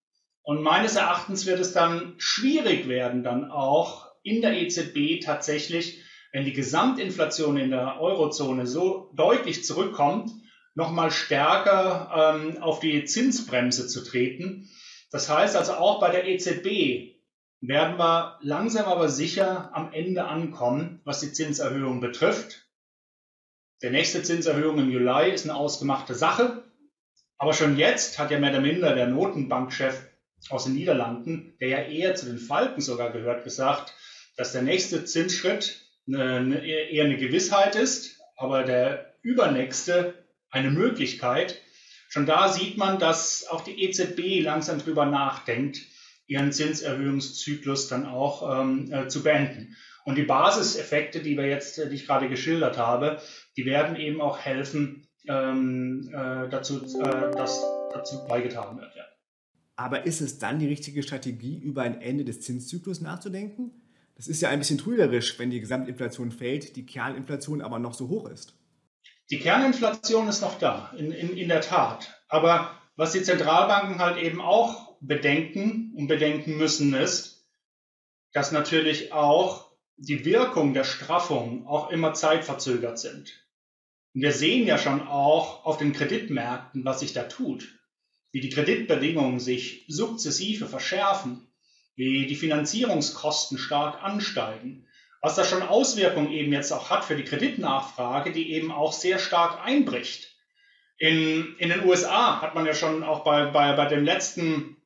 Und 0.42 0.62
meines 0.62 0.96
Erachtens 0.96 1.46
wird 1.46 1.60
es 1.60 1.72
dann 1.72 2.14
schwierig 2.18 2.86
werden, 2.86 3.24
dann 3.24 3.50
auch 3.50 4.12
in 4.22 4.42
der 4.42 4.60
EZB 4.60 5.24
tatsächlich, 5.24 6.02
wenn 6.32 6.44
die 6.44 6.52
Gesamtinflation 6.52 7.56
in 7.56 7.70
der 7.70 7.98
Eurozone 7.98 8.66
so 8.66 9.10
deutlich 9.14 9.64
zurückkommt, 9.64 10.30
nochmal 10.74 11.10
stärker 11.10 12.36
ähm, 12.36 12.62
auf 12.62 12.80
die 12.80 13.04
Zinsbremse 13.06 13.86
zu 13.86 14.04
treten. 14.04 14.68
Das 15.10 15.30
heißt 15.30 15.56
also 15.56 15.72
auch 15.74 16.00
bei 16.00 16.10
der 16.10 16.28
EZB 16.28 17.13
werden 17.68 17.98
wir 17.98 18.38
langsam 18.42 18.86
aber 18.86 19.08
sicher 19.08 19.70
am 19.74 19.92
Ende 19.92 20.24
ankommen, 20.24 21.00
was 21.04 21.20
die 21.20 21.32
Zinserhöhung 21.32 22.00
betrifft. 22.00 22.66
Der 23.82 23.90
nächste 23.90 24.22
Zinserhöhung 24.22 24.78
im 24.78 24.90
Juli 24.90 25.32
ist 25.32 25.44
eine 25.44 25.54
ausgemachte 25.54 26.14
Sache. 26.14 26.64
Aber 27.38 27.52
schon 27.52 27.76
jetzt 27.76 28.18
hat 28.18 28.30
ja 28.30 28.38
mehr 28.38 28.50
oder 28.50 28.60
minder 28.60 28.94
der 28.94 29.06
Notenbankchef 29.06 30.08
aus 30.50 30.64
den 30.64 30.74
Niederlanden, 30.74 31.56
der 31.60 31.68
ja 31.68 31.78
eher 31.78 32.14
zu 32.14 32.26
den 32.26 32.38
Falken 32.38 32.80
sogar 32.80 33.10
gehört, 33.10 33.44
gesagt, 33.44 33.94
dass 34.36 34.52
der 34.52 34.62
nächste 34.62 35.04
Zinsschritt 35.04 35.80
eher 36.06 37.04
eine 37.04 37.16
Gewissheit 37.16 37.76
ist, 37.76 38.20
aber 38.36 38.62
der 38.64 39.14
übernächste 39.22 40.14
eine 40.50 40.70
Möglichkeit. 40.70 41.60
Schon 42.08 42.26
da 42.26 42.48
sieht 42.48 42.76
man, 42.76 42.98
dass 42.98 43.46
auch 43.48 43.64
die 43.64 43.84
EZB 43.84 44.42
langsam 44.42 44.78
drüber 44.78 45.06
nachdenkt, 45.06 45.80
ihren 46.26 46.52
Zinserhöhungszyklus 46.52 47.88
dann 47.88 48.06
auch 48.06 48.60
ähm, 48.60 48.92
äh, 48.92 49.08
zu 49.08 49.22
beenden. 49.22 49.76
Und 50.04 50.16
die 50.16 50.22
Basiseffekte, 50.22 51.20
die 51.20 51.36
wir 51.36 51.46
jetzt, 51.46 51.78
äh, 51.78 51.88
die 51.88 51.96
ich 51.96 52.06
gerade 52.06 52.28
geschildert 52.28 52.78
habe, 52.78 53.20
die 53.56 53.64
werden 53.64 53.96
eben 53.96 54.20
auch 54.20 54.38
helfen, 54.38 55.06
ähm, 55.28 56.08
äh, 56.12 56.48
dazu, 56.48 56.84
äh, 56.84 57.30
dass 57.32 57.62
dazu 57.92 58.24
beigetragen 58.26 58.78
wird. 58.78 58.94
Ja. 58.96 59.04
Aber 59.76 60.06
ist 60.06 60.20
es 60.20 60.38
dann 60.38 60.58
die 60.58 60.68
richtige 60.68 61.02
Strategie, 61.02 61.58
über 61.58 61.82
ein 61.82 62.00
Ende 62.00 62.24
des 62.24 62.42
Zinszyklus 62.42 63.00
nachzudenken? 63.00 63.72
Das 64.16 64.28
ist 64.28 64.40
ja 64.40 64.48
ein 64.50 64.60
bisschen 64.60 64.78
trügerisch, 64.78 65.38
wenn 65.38 65.50
die 65.50 65.60
Gesamtinflation 65.60 66.30
fällt, 66.30 66.76
die 66.76 66.86
Kerninflation 66.86 67.60
aber 67.62 67.78
noch 67.78 67.94
so 67.94 68.08
hoch 68.08 68.28
ist. 68.28 68.54
Die 69.30 69.40
Kerninflation 69.40 70.28
ist 70.28 70.42
noch 70.42 70.58
da, 70.58 70.92
in, 70.96 71.10
in, 71.10 71.36
in 71.36 71.48
der 71.48 71.62
Tat. 71.62 72.22
Aber 72.28 72.70
was 72.96 73.12
die 73.12 73.22
Zentralbanken 73.22 73.98
halt 73.98 74.18
eben 74.18 74.40
auch 74.40 74.83
bedenken 75.06 75.92
und 75.96 76.06
bedenken 76.06 76.56
müssen, 76.56 76.94
ist, 76.94 77.46
dass 78.32 78.52
natürlich 78.52 79.12
auch 79.12 79.70
die 79.96 80.24
Wirkung 80.24 80.74
der 80.74 80.84
Straffung 80.84 81.66
auch 81.66 81.90
immer 81.90 82.14
zeitverzögert 82.14 82.98
sind. 82.98 83.44
Und 84.14 84.22
wir 84.22 84.32
sehen 84.32 84.66
ja 84.66 84.78
schon 84.78 85.06
auch 85.06 85.64
auf 85.64 85.76
den 85.76 85.92
Kreditmärkten, 85.92 86.84
was 86.84 87.00
sich 87.00 87.12
da 87.12 87.24
tut, 87.24 87.68
wie 88.32 88.40
die 88.40 88.48
Kreditbedingungen 88.48 89.40
sich 89.40 89.84
sukzessive 89.88 90.66
verschärfen, 90.66 91.46
wie 91.96 92.26
die 92.26 92.34
Finanzierungskosten 92.34 93.58
stark 93.58 94.02
ansteigen, 94.02 94.86
was 95.20 95.36
da 95.36 95.44
schon 95.44 95.62
Auswirkungen 95.62 96.32
eben 96.32 96.52
jetzt 96.52 96.72
auch 96.72 96.90
hat 96.90 97.04
für 97.04 97.16
die 97.16 97.24
Kreditnachfrage, 97.24 98.32
die 98.32 98.52
eben 98.52 98.72
auch 98.72 98.92
sehr 98.92 99.18
stark 99.18 99.64
einbricht 99.64 100.34
In, 100.98 101.56
in 101.58 101.70
den 101.70 101.84
USA 101.84 102.42
hat 102.42 102.54
man 102.54 102.66
ja 102.66 102.74
schon 102.74 103.02
auch 103.02 103.24
bei, 103.24 103.46
bei, 103.46 103.74
bei 103.74 103.86
dem 103.86 104.04
letzten 104.04 104.76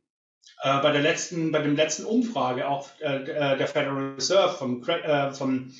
äh, 0.62 0.80
bei 0.80 0.90
der 0.90 1.02
letzten, 1.02 1.52
bei 1.52 1.60
dem 1.60 1.76
letzten 1.76 2.04
Umfrage 2.04 2.68
auch 2.68 2.88
äh, 3.00 3.24
der 3.24 3.68
Federal 3.68 4.14
Reserve 4.14 4.56
vom, 4.56 4.82
äh, 4.88 5.32
vom 5.32 5.72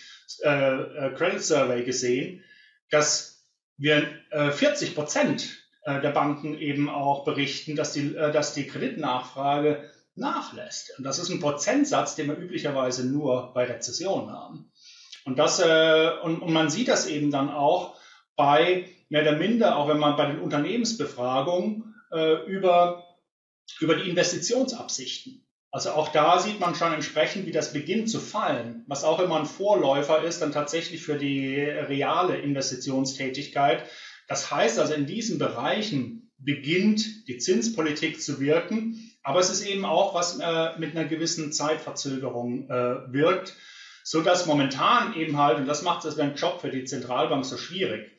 äh, 0.44 0.48
äh, 0.48 1.14
Credit 1.14 1.42
Survey 1.42 1.84
gesehen, 1.84 2.44
dass 2.90 3.44
wir 3.76 4.08
40 4.32 4.96
Prozent 4.96 5.56
der 5.86 6.10
Banken 6.10 6.58
eben 6.58 6.90
auch 6.90 7.24
berichten, 7.24 7.76
dass 7.76 7.92
die, 7.92 8.12
dass 8.12 8.52
die 8.52 8.66
Kreditnachfrage 8.66 9.88
nachlässt. 10.16 10.98
Und 10.98 11.04
das 11.04 11.20
ist 11.20 11.28
ein 11.28 11.38
Prozentsatz, 11.38 12.16
den 12.16 12.26
wir 12.26 12.36
üblicherweise 12.36 13.06
nur 13.06 13.52
bei 13.54 13.66
Rezession 13.66 14.32
haben. 14.32 14.72
Und, 15.24 15.38
das, 15.38 15.60
und, 15.60 16.42
und 16.42 16.52
man 16.52 16.70
sieht 16.70 16.88
das 16.88 17.06
eben 17.06 17.30
dann 17.30 17.50
auch 17.50 17.94
bei 18.34 18.88
mehr 19.10 19.22
oder 19.22 19.36
minder, 19.36 19.76
auch 19.76 19.86
wenn 19.86 19.98
man 19.98 20.16
bei 20.16 20.26
den 20.26 20.40
Unternehmensbefragungen 20.40 21.94
über 22.48 23.07
über 23.80 23.94
die 23.94 24.08
Investitionsabsichten. 24.08 25.44
Also 25.70 25.90
auch 25.90 26.08
da 26.08 26.38
sieht 26.38 26.60
man 26.60 26.74
schon 26.74 26.94
entsprechend, 26.94 27.46
wie 27.46 27.52
das 27.52 27.72
beginnt 27.72 28.08
zu 28.08 28.20
fallen, 28.20 28.84
was 28.86 29.04
auch 29.04 29.20
immer 29.20 29.38
ein 29.38 29.46
Vorläufer 29.46 30.22
ist 30.22 30.40
dann 30.40 30.52
tatsächlich 30.52 31.02
für 31.02 31.16
die 31.16 31.56
reale 31.60 32.38
Investitionstätigkeit. 32.38 33.84
Das 34.28 34.50
heißt 34.50 34.78
also, 34.78 34.94
in 34.94 35.06
diesen 35.06 35.38
Bereichen 35.38 36.30
beginnt 36.38 37.28
die 37.28 37.38
Zinspolitik 37.38 38.22
zu 38.22 38.40
wirken, 38.40 39.12
aber 39.22 39.40
es 39.40 39.50
ist 39.50 39.66
eben 39.66 39.84
auch 39.84 40.14
was 40.14 40.38
äh, 40.38 40.78
mit 40.78 40.96
einer 40.96 41.06
gewissen 41.06 41.52
Zeitverzögerung 41.52 42.70
äh, 42.70 43.12
wirkt, 43.12 43.54
so 44.04 44.22
dass 44.22 44.46
momentan 44.46 45.14
eben 45.14 45.36
halt, 45.36 45.58
und 45.58 45.66
das 45.66 45.82
macht 45.82 46.04
es 46.06 46.16
den 46.16 46.34
Job 46.34 46.60
für 46.62 46.70
die 46.70 46.84
Zentralbank 46.84 47.44
so 47.44 47.58
schwierig, 47.58 48.10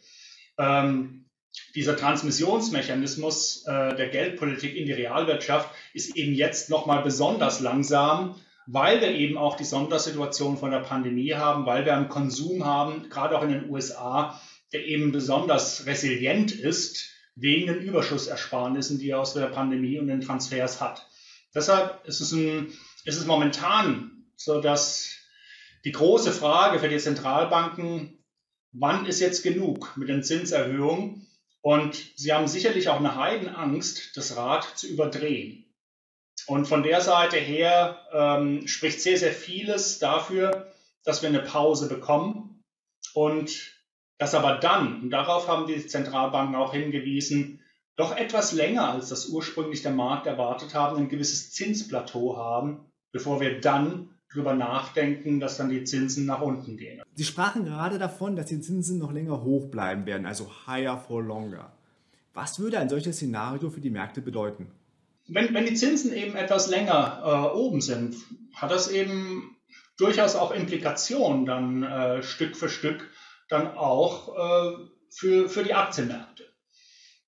ähm, 0.59 1.28
dieser 1.75 1.95
Transmissionsmechanismus 1.95 3.63
äh, 3.65 3.95
der 3.95 4.09
Geldpolitik 4.09 4.75
in 4.75 4.85
die 4.85 4.93
Realwirtschaft 4.93 5.69
ist 5.93 6.15
eben 6.15 6.33
jetzt 6.33 6.69
nochmal 6.69 7.03
besonders 7.03 7.59
langsam, 7.59 8.35
weil 8.65 9.01
wir 9.01 9.11
eben 9.11 9.37
auch 9.37 9.57
die 9.57 9.65
Sondersituation 9.65 10.57
von 10.57 10.71
der 10.71 10.79
Pandemie 10.79 11.33
haben, 11.33 11.65
weil 11.65 11.85
wir 11.85 11.95
einen 11.95 12.09
Konsum 12.09 12.65
haben, 12.65 13.09
gerade 13.09 13.37
auch 13.37 13.43
in 13.43 13.49
den 13.49 13.69
USA, 13.69 14.39
der 14.73 14.85
eben 14.85 15.11
besonders 15.11 15.85
resilient 15.85 16.51
ist 16.51 17.09
wegen 17.35 17.67
den 17.67 17.81
Überschussersparnissen, 17.81 18.99
die 18.99 19.09
er 19.09 19.19
aus 19.19 19.33
der 19.33 19.47
Pandemie 19.47 19.97
und 19.97 20.07
den 20.07 20.21
Transfers 20.21 20.81
hat. 20.81 21.07
Deshalb 21.55 22.05
ist 22.05 22.19
es, 22.19 22.31
ein, 22.31 22.67
ist 23.05 23.17
es 23.17 23.25
momentan 23.25 24.25
so, 24.35 24.61
dass 24.61 25.15
die 25.85 25.91
große 25.91 26.31
Frage 26.31 26.79
für 26.79 26.89
die 26.89 26.97
Zentralbanken, 26.97 28.23
wann 28.71 29.05
ist 29.05 29.19
jetzt 29.19 29.43
genug 29.43 29.95
mit 29.97 30.09
den 30.09 30.23
Zinserhöhungen? 30.23 31.27
Und 31.61 31.95
sie 32.15 32.33
haben 32.33 32.47
sicherlich 32.47 32.89
auch 32.89 32.99
eine 32.99 33.15
Heidenangst, 33.15 34.15
das 34.15 34.37
Rad 34.37 34.63
zu 34.77 34.87
überdrehen. 34.87 35.65
Und 36.47 36.65
von 36.65 36.83
der 36.83 37.01
Seite 37.01 37.37
her 37.37 37.99
ähm, 38.11 38.67
spricht 38.67 39.01
sehr, 39.01 39.17
sehr 39.17 39.33
vieles 39.33 39.99
dafür, 39.99 40.71
dass 41.03 41.21
wir 41.21 41.29
eine 41.29 41.41
Pause 41.41 41.89
bekommen 41.89 42.63
und 43.13 43.75
dass 44.17 44.35
aber 44.35 44.57
dann, 44.57 45.01
und 45.03 45.09
darauf 45.11 45.47
haben 45.47 45.67
die 45.67 45.85
Zentralbanken 45.85 46.55
auch 46.55 46.73
hingewiesen, 46.73 47.63
doch 47.95 48.15
etwas 48.15 48.53
länger 48.53 48.89
als 48.89 49.09
das 49.09 49.27
ursprünglich 49.27 49.81
der 49.81 49.91
Markt 49.91 50.25
erwartet 50.25 50.73
haben, 50.73 50.97
ein 50.97 51.09
gewisses 51.09 51.51
Zinsplateau 51.51 52.37
haben, 52.37 52.91
bevor 53.11 53.41
wir 53.41 53.59
dann 53.59 54.18
drüber 54.31 54.53
nachdenken, 54.53 55.39
dass 55.39 55.57
dann 55.57 55.69
die 55.69 55.83
Zinsen 55.83 56.25
nach 56.25 56.41
unten 56.41 56.77
gehen. 56.77 57.01
Sie 57.15 57.23
sprachen 57.23 57.65
gerade 57.65 57.97
davon, 57.97 58.35
dass 58.35 58.45
die 58.45 58.61
Zinsen 58.61 58.99
noch 58.99 59.11
länger 59.11 59.43
hoch 59.43 59.69
bleiben 59.69 60.05
werden, 60.05 60.25
also 60.25 60.49
higher 60.67 60.97
for 60.97 61.23
longer. 61.23 61.71
Was 62.33 62.59
würde 62.59 62.79
ein 62.79 62.89
solches 62.89 63.17
Szenario 63.17 63.69
für 63.69 63.81
die 63.81 63.89
Märkte 63.89 64.21
bedeuten? 64.21 64.71
Wenn, 65.27 65.53
wenn 65.53 65.65
die 65.65 65.73
Zinsen 65.73 66.13
eben 66.13 66.35
etwas 66.35 66.69
länger 66.69 67.21
äh, 67.23 67.57
oben 67.57 67.81
sind, 67.81 68.15
hat 68.55 68.71
das 68.71 68.89
eben 68.89 69.55
durchaus 69.97 70.35
auch 70.35 70.51
Implikationen 70.51 71.45
dann 71.45 71.83
äh, 71.83 72.23
Stück 72.23 72.55
für 72.55 72.69
Stück 72.69 73.09
dann 73.47 73.67
auch 73.67 74.29
äh, 74.37 74.77
für, 75.09 75.49
für 75.49 75.63
die 75.63 75.73
Aktienmärkte. 75.73 76.45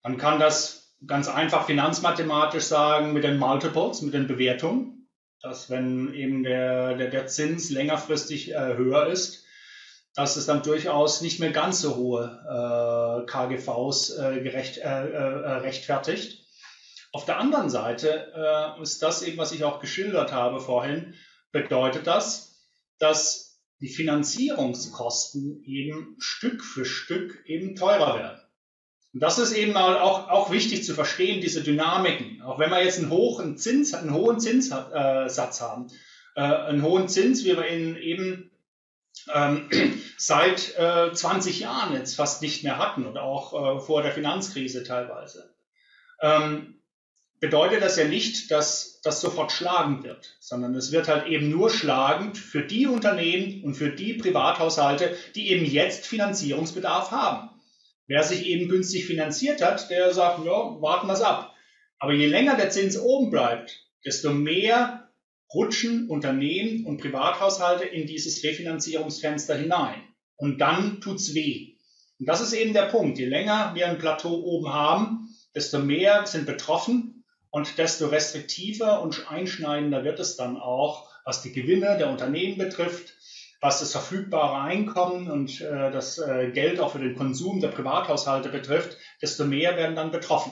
Man 0.04 0.18
kann 0.18 0.40
das 0.40 0.96
ganz 1.06 1.28
einfach 1.28 1.66
finanzmathematisch 1.66 2.64
sagen 2.64 3.14
mit 3.14 3.24
den 3.24 3.38
Multiples, 3.38 4.02
mit 4.02 4.14
den 4.14 4.28
Bewertungen 4.28 5.01
dass 5.42 5.70
wenn 5.70 6.14
eben 6.14 6.44
der, 6.44 6.96
der, 6.96 7.10
der 7.10 7.28
Zins 7.28 7.70
längerfristig 7.70 8.52
äh, 8.52 8.76
höher 8.76 9.08
ist, 9.08 9.46
dass 10.16 10.36
es 10.36 10.46
dann 10.46 10.62
durchaus 10.62 11.22
nicht 11.22 11.40
mehr 11.40 11.52
ganz 11.52 11.82
so 11.82 11.96
hohe 11.96 12.26
äh, 12.26 13.26
KGVs 13.26 14.18
äh, 14.18 14.42
gerecht, 14.42 14.78
äh, 14.78 14.82
äh, 14.84 15.52
rechtfertigt. 15.60 16.46
Auf 17.14 17.26
der 17.26 17.40
anderen 17.40 17.70
Seite 17.70 18.32
äh, 18.36 18.82
ist 18.82 19.02
das 19.02 19.22
eben, 19.24 19.38
was 19.38 19.52
ich 19.52 19.64
auch 19.64 19.80
geschildert 19.80 20.32
habe 20.32 20.60
vorhin, 20.60 21.16
bedeutet 21.52 22.08
das, 22.08 22.60
dass 23.00 23.62
die 23.80 23.90
Finanzierungskosten 23.90 25.64
eben 25.66 26.16
Stück 26.20 26.64
für 26.64 26.86
Stück 26.86 27.44
eben 27.46 27.76
teurer 27.76 28.20
werden. 28.20 28.41
Und 29.14 29.20
das 29.22 29.40
ist 29.40 29.52
eben 29.52 29.76
auch, 29.76 30.30
auch 30.30 30.52
wichtig 30.52 30.86
zu 30.86 30.94
verstehen, 30.94 31.42
diese 31.42 31.64
Dynamiken. 31.64 32.42
Auch 32.42 32.60
wenn 32.60 32.70
wir 32.70 32.84
jetzt 32.84 33.00
einen 33.00 33.10
hohen 33.10 33.58
Zins, 33.58 33.94
einen 33.94 34.14
hohen 34.14 34.40
Zinssatz 34.40 35.62
haben, 35.62 35.88
äh, 36.36 36.42
einen 36.42 36.82
hohen 36.82 37.10
Zins, 37.10 37.44
wie 37.44 37.58
wir 37.58 37.68
ihn 37.70 37.98
eben 37.98 38.52
ähm, 39.34 39.70
seit 40.18 40.78
äh, 40.78 41.12
20 41.12 41.60
Jahren 41.60 41.94
jetzt 41.94 42.16
fast 42.16 42.42
nicht 42.42 42.64
mehr 42.64 42.78
hatten 42.78 43.06
und 43.06 43.18
auch 43.18 43.78
äh, 43.78 43.80
vor 43.82 44.02
der 44.02 44.14
Finanzkrise 44.14 44.84
teilweise, 44.84 45.54
ähm, 46.22 46.82
bedeutet 47.42 47.82
das 47.82 47.98
ja 47.98 48.06
nicht, 48.06 48.52
dass 48.52 49.02
das 49.02 49.20
sofort 49.20 49.52
schlagend 49.52 50.04
wird, 50.04 50.38
sondern 50.40 50.76
es 50.76 50.92
wird 50.92 51.08
halt 51.08 51.26
eben 51.28 51.50
nur 51.50 51.70
schlagend 51.70 52.38
für 52.38 52.62
die 52.62 52.86
Unternehmen 52.86 53.64
und 53.64 53.74
für 53.74 53.90
die 53.90 54.14
Privathaushalte, 54.14 55.18
die 55.36 55.50
eben 55.50 55.66
jetzt 55.66 56.06
Finanzierungsbedarf 56.06 57.12
haben. 57.12 57.50
Wer 58.12 58.24
sich 58.24 58.46
eben 58.46 58.68
günstig 58.68 59.06
finanziert 59.06 59.62
hat, 59.62 59.90
der 59.90 60.14
sagt, 60.14 60.44
ja, 60.46 60.52
warten 60.82 61.08
wir 61.08 61.14
es 61.14 61.22
ab. 61.22 61.56
Aber 61.98 62.12
je 62.12 62.26
länger 62.26 62.58
der 62.58 62.70
Zins 62.70 63.00
oben 63.00 63.30
bleibt, 63.30 63.88
desto 64.04 64.34
mehr 64.34 65.10
rutschen 65.54 66.10
Unternehmen 66.10 66.86
und 66.86 67.00
Privathaushalte 67.00 67.86
in 67.86 68.08
dieses 68.08 68.44
Refinanzierungsfenster 68.44 69.56
hinein. 69.56 70.02
Und 70.36 70.60
dann 70.60 71.00
tut's 71.00 71.34
weh. 71.36 71.76
Und 72.20 72.26
das 72.28 72.42
ist 72.42 72.52
eben 72.52 72.74
der 72.74 72.88
Punkt. 72.88 73.18
Je 73.18 73.28
länger 73.28 73.76
wir 73.76 73.88
ein 73.88 73.98
Plateau 73.98 74.44
oben 74.44 74.74
haben, 74.74 75.30
desto 75.56 75.80
mehr 75.80 76.26
sind 76.26 76.46
betroffen 76.46 77.24
und 77.50 77.78
desto 77.78 78.08
restriktiver 78.08 79.02
und 79.02 79.32
einschneidender 79.32 80.04
wird 80.04 80.20
es 80.20 80.36
dann 80.36 80.58
auch, 80.58 81.10
was 81.24 81.44
die 81.44 81.54
Gewinne 81.54 81.98
der 81.98 82.10
Unternehmen 82.10 82.58
betrifft, 82.58 83.14
was 83.62 83.80
das 83.80 83.92
verfügbare 83.92 84.60
Einkommen 84.60 85.30
und 85.30 85.62
äh, 85.62 85.92
das 85.92 86.18
äh, 86.18 86.50
Geld 86.52 86.80
auch 86.80 86.92
für 86.92 87.00
den 87.00 87.16
Konsum 87.16 87.62
der 87.62 87.70
Privathaushalte 87.70 88.50
betrifft, 88.50 88.98
desto 89.22 89.46
mehr 89.46 89.78
werden 89.78 89.96
dann 89.96 90.12
betroffen. 90.12 90.52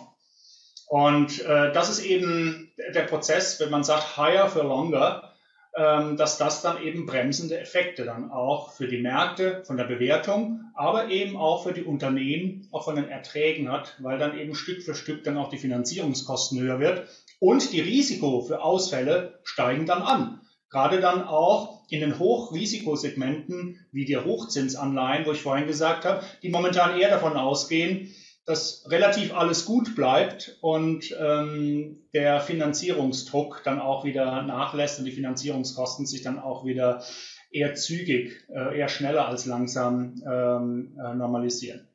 Und 0.88 1.42
äh, 1.46 1.72
das 1.74 1.90
ist 1.90 2.06
eben 2.06 2.72
der 2.94 3.04
Prozess, 3.04 3.60
wenn 3.60 3.72
man 3.72 3.84
sagt 3.84 4.18
higher 4.18 4.48
for 4.48 4.64
longer, 4.64 5.34
ähm, 5.76 6.18
dass 6.18 6.38
das 6.38 6.62
dann 6.62 6.82
eben 6.82 7.06
bremsende 7.06 7.60
Effekte 7.60 8.06
dann 8.06 8.32
auch 8.32 8.74
für 8.74 8.88
die 8.88 9.02
Märkte 9.02 9.64
von 9.66 9.78
der 9.78 9.84
Bewertung, 9.86 10.62
aber 10.76 11.10
eben 11.10 11.38
auch 11.38 11.64
für 11.64 11.74
die 11.74 11.84
Unternehmen, 11.84 12.68
auch 12.72 12.86
von 12.86 12.96
den 12.96 13.08
Erträgen 13.08 13.72
hat, 13.72 13.96
weil 14.00 14.18
dann 14.18 14.38
eben 14.38 14.56
Stück 14.56 14.82
für 14.82 14.96
Stück 14.96 15.24
dann 15.24 15.38
auch 15.38 15.50
die 15.50 15.58
Finanzierungskosten 15.58 16.60
höher 16.60 16.80
wird 16.80 17.08
und 17.40 17.72
die 17.72 17.82
Risiko 17.82 18.42
für 18.42 18.62
Ausfälle 18.62 19.40
steigen 19.44 19.86
dann 19.86 20.02
an. 20.02 20.42
Gerade 20.70 21.02
dann 21.02 21.24
auch 21.24 21.82
in 21.90 22.02
den 22.02 22.20
Hochrisikosegmenten 22.20 23.80
wie 23.92 24.06
die 24.06 24.18
Hochzinsanleihen, 24.18 25.26
wo 25.26 25.32
ich 25.32 25.42
vorhin 25.42 25.68
gesagt 25.68 26.06
habe, 26.06 26.24
die 26.44 26.50
momentan 26.50 27.00
eher 27.00 27.10
davon 27.10 27.34
ausgehen, 27.34 28.14
dass 28.46 28.86
relativ 28.90 29.34
alles 29.36 29.66
gut 29.66 29.96
bleibt 29.96 30.58
und 30.62 31.16
ähm, 31.20 31.98
der 32.14 32.40
Finanzierungsdruck 32.40 33.62
dann 33.64 33.80
auch 33.80 34.06
wieder 34.06 34.42
nachlässt 34.44 35.00
und 35.00 35.06
die 35.06 35.12
Finanzierungskosten 35.12 36.06
sich 36.06 36.24
dann 36.24 36.40
auch 36.40 36.66
wieder 36.66 37.04
eher 37.52 37.76
zügig, 37.76 38.48
äh, 38.50 38.78
eher 38.78 38.90
schneller 38.90 39.28
als 39.28 39.46
langsam 39.46 40.16
ähm, 40.26 40.98
äh, 40.98 41.14
normalisieren. 41.16 41.88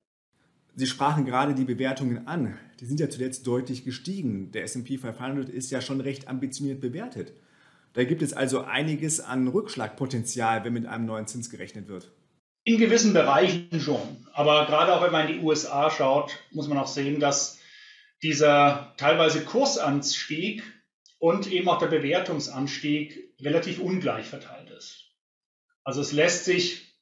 Sie 0.77 0.87
sprachen 0.87 1.25
gerade 1.25 1.55
die 1.55 1.65
Bewertungen 1.65 2.27
an. 2.27 2.59
Die 2.81 2.87
sind 2.87 2.99
ja 2.99 3.09
zuletzt 3.09 3.47
deutlich 3.47 3.85
gestiegen. 3.85 4.51
Der 4.51 4.65
SP 4.67 4.99
500 4.99 5.49
ist 5.49 5.71
ja 5.71 5.81
schon 5.81 6.01
recht 6.01 6.29
ambitioniert 6.29 6.81
bewertet. 6.81 7.33
Da 7.95 8.03
gibt 8.05 8.23
es 8.23 8.33
also 8.33 8.63
einiges 8.63 9.21
an 9.21 9.47
Rückschlagpotenzial, 9.49 10.65
wenn 10.65 10.73
mit 10.73 10.87
einem 10.87 11.07
neuen 11.07 11.29
Zins 11.29 11.49
gerechnet 11.49 11.89
wird. 11.89 12.11
In 12.65 12.79
gewissen 12.79 13.13
Bereichen 13.13 13.81
schon. 13.81 14.27
Aber 14.33 14.67
gerade 14.67 14.95
auch 14.95 15.03
wenn 15.03 15.13
man 15.13 15.29
in 15.29 15.35
die 15.35 15.45
USA 15.45 15.91
schaut, 15.91 16.39
muss 16.51 16.67
man 16.67 16.79
auch 16.79 16.89
sehen, 16.89 17.21
dass 17.21 17.59
dieser 18.23 18.95
teilweise 18.97 19.45
Kursanstieg 19.45 20.63
und 21.19 21.51
eben 21.51 21.69
auch 21.69 21.79
der 21.79 21.87
Bewertungsanstieg 21.87 23.33
relativ 23.41 23.79
ungleich 23.79 24.27
verteilt 24.27 24.71
ist. 24.71 25.13
Also 25.85 26.01
es 26.01 26.13
lässt 26.13 26.47
sich 26.47 26.95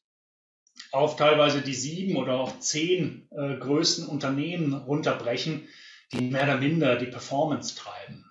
auf 0.90 1.16
teilweise 1.16 1.62
die 1.62 1.74
sieben 1.74 2.16
oder 2.16 2.35
auch 2.35 2.59
zehn 2.59 3.28
äh, 3.31 3.57
größten 3.57 4.07
Unternehmen 4.07 4.74
runterbrechen, 4.74 5.68
die 6.12 6.20
mehr 6.20 6.44
oder 6.44 6.59
minder 6.59 6.96
die 6.96 7.07
Performance 7.07 7.76
treiben. 7.76 8.26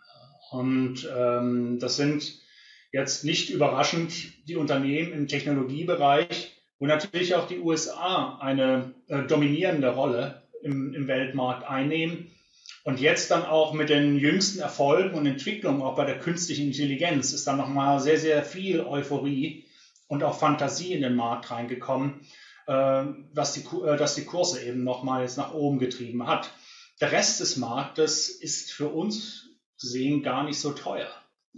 Und 0.51 1.09
ähm, 1.15 1.79
das 1.79 1.95
sind 1.95 2.41
jetzt 2.91 3.23
nicht 3.23 3.49
überraschend 3.49 4.13
die 4.47 4.55
Unternehmen 4.55 5.13
im 5.13 5.27
Technologiebereich, 5.27 6.51
wo 6.79 6.85
natürlich 6.85 7.35
auch 7.35 7.47
die 7.47 7.59
USA 7.59 8.37
eine 8.39 8.93
äh, 9.07 9.23
dominierende 9.23 9.89
Rolle 9.89 10.43
im, 10.63 10.93
im 10.93 11.07
Weltmarkt 11.07 11.67
einnehmen. 11.67 12.31
Und 12.83 12.99
jetzt 12.99 13.29
dann 13.29 13.45
auch 13.45 13.73
mit 13.73 13.89
den 13.89 14.17
jüngsten 14.17 14.59
Erfolgen 14.59 15.15
und 15.15 15.27
Entwicklungen, 15.27 15.83
auch 15.83 15.95
bei 15.95 16.05
der 16.05 16.17
künstlichen 16.17 16.67
Intelligenz, 16.67 17.31
ist 17.31 17.45
dann 17.45 17.57
nochmal 17.57 17.99
sehr, 17.99 18.17
sehr 18.17 18.43
viel 18.43 18.81
Euphorie 18.81 19.65
und 20.07 20.23
auch 20.23 20.39
Fantasie 20.39 20.93
in 20.93 21.01
den 21.01 21.15
Markt 21.15 21.51
reingekommen, 21.51 22.21
äh, 22.65 23.05
dass, 23.33 23.53
die, 23.53 23.61
äh, 23.85 23.97
dass 23.97 24.15
die 24.15 24.25
Kurse 24.25 24.63
eben 24.63 24.83
nochmal 24.83 25.21
jetzt 25.21 25.37
nach 25.37 25.53
oben 25.53 25.77
getrieben 25.77 26.25
hat. 26.27 26.51
Der 26.99 27.11
Rest 27.11 27.39
des 27.39 27.57
Marktes 27.57 28.29
ist 28.29 28.71
für 28.71 28.89
uns 28.89 29.49
gesehen 29.79 30.23
gar 30.23 30.43
nicht 30.43 30.59
so 30.59 30.71
teuer. 30.71 31.09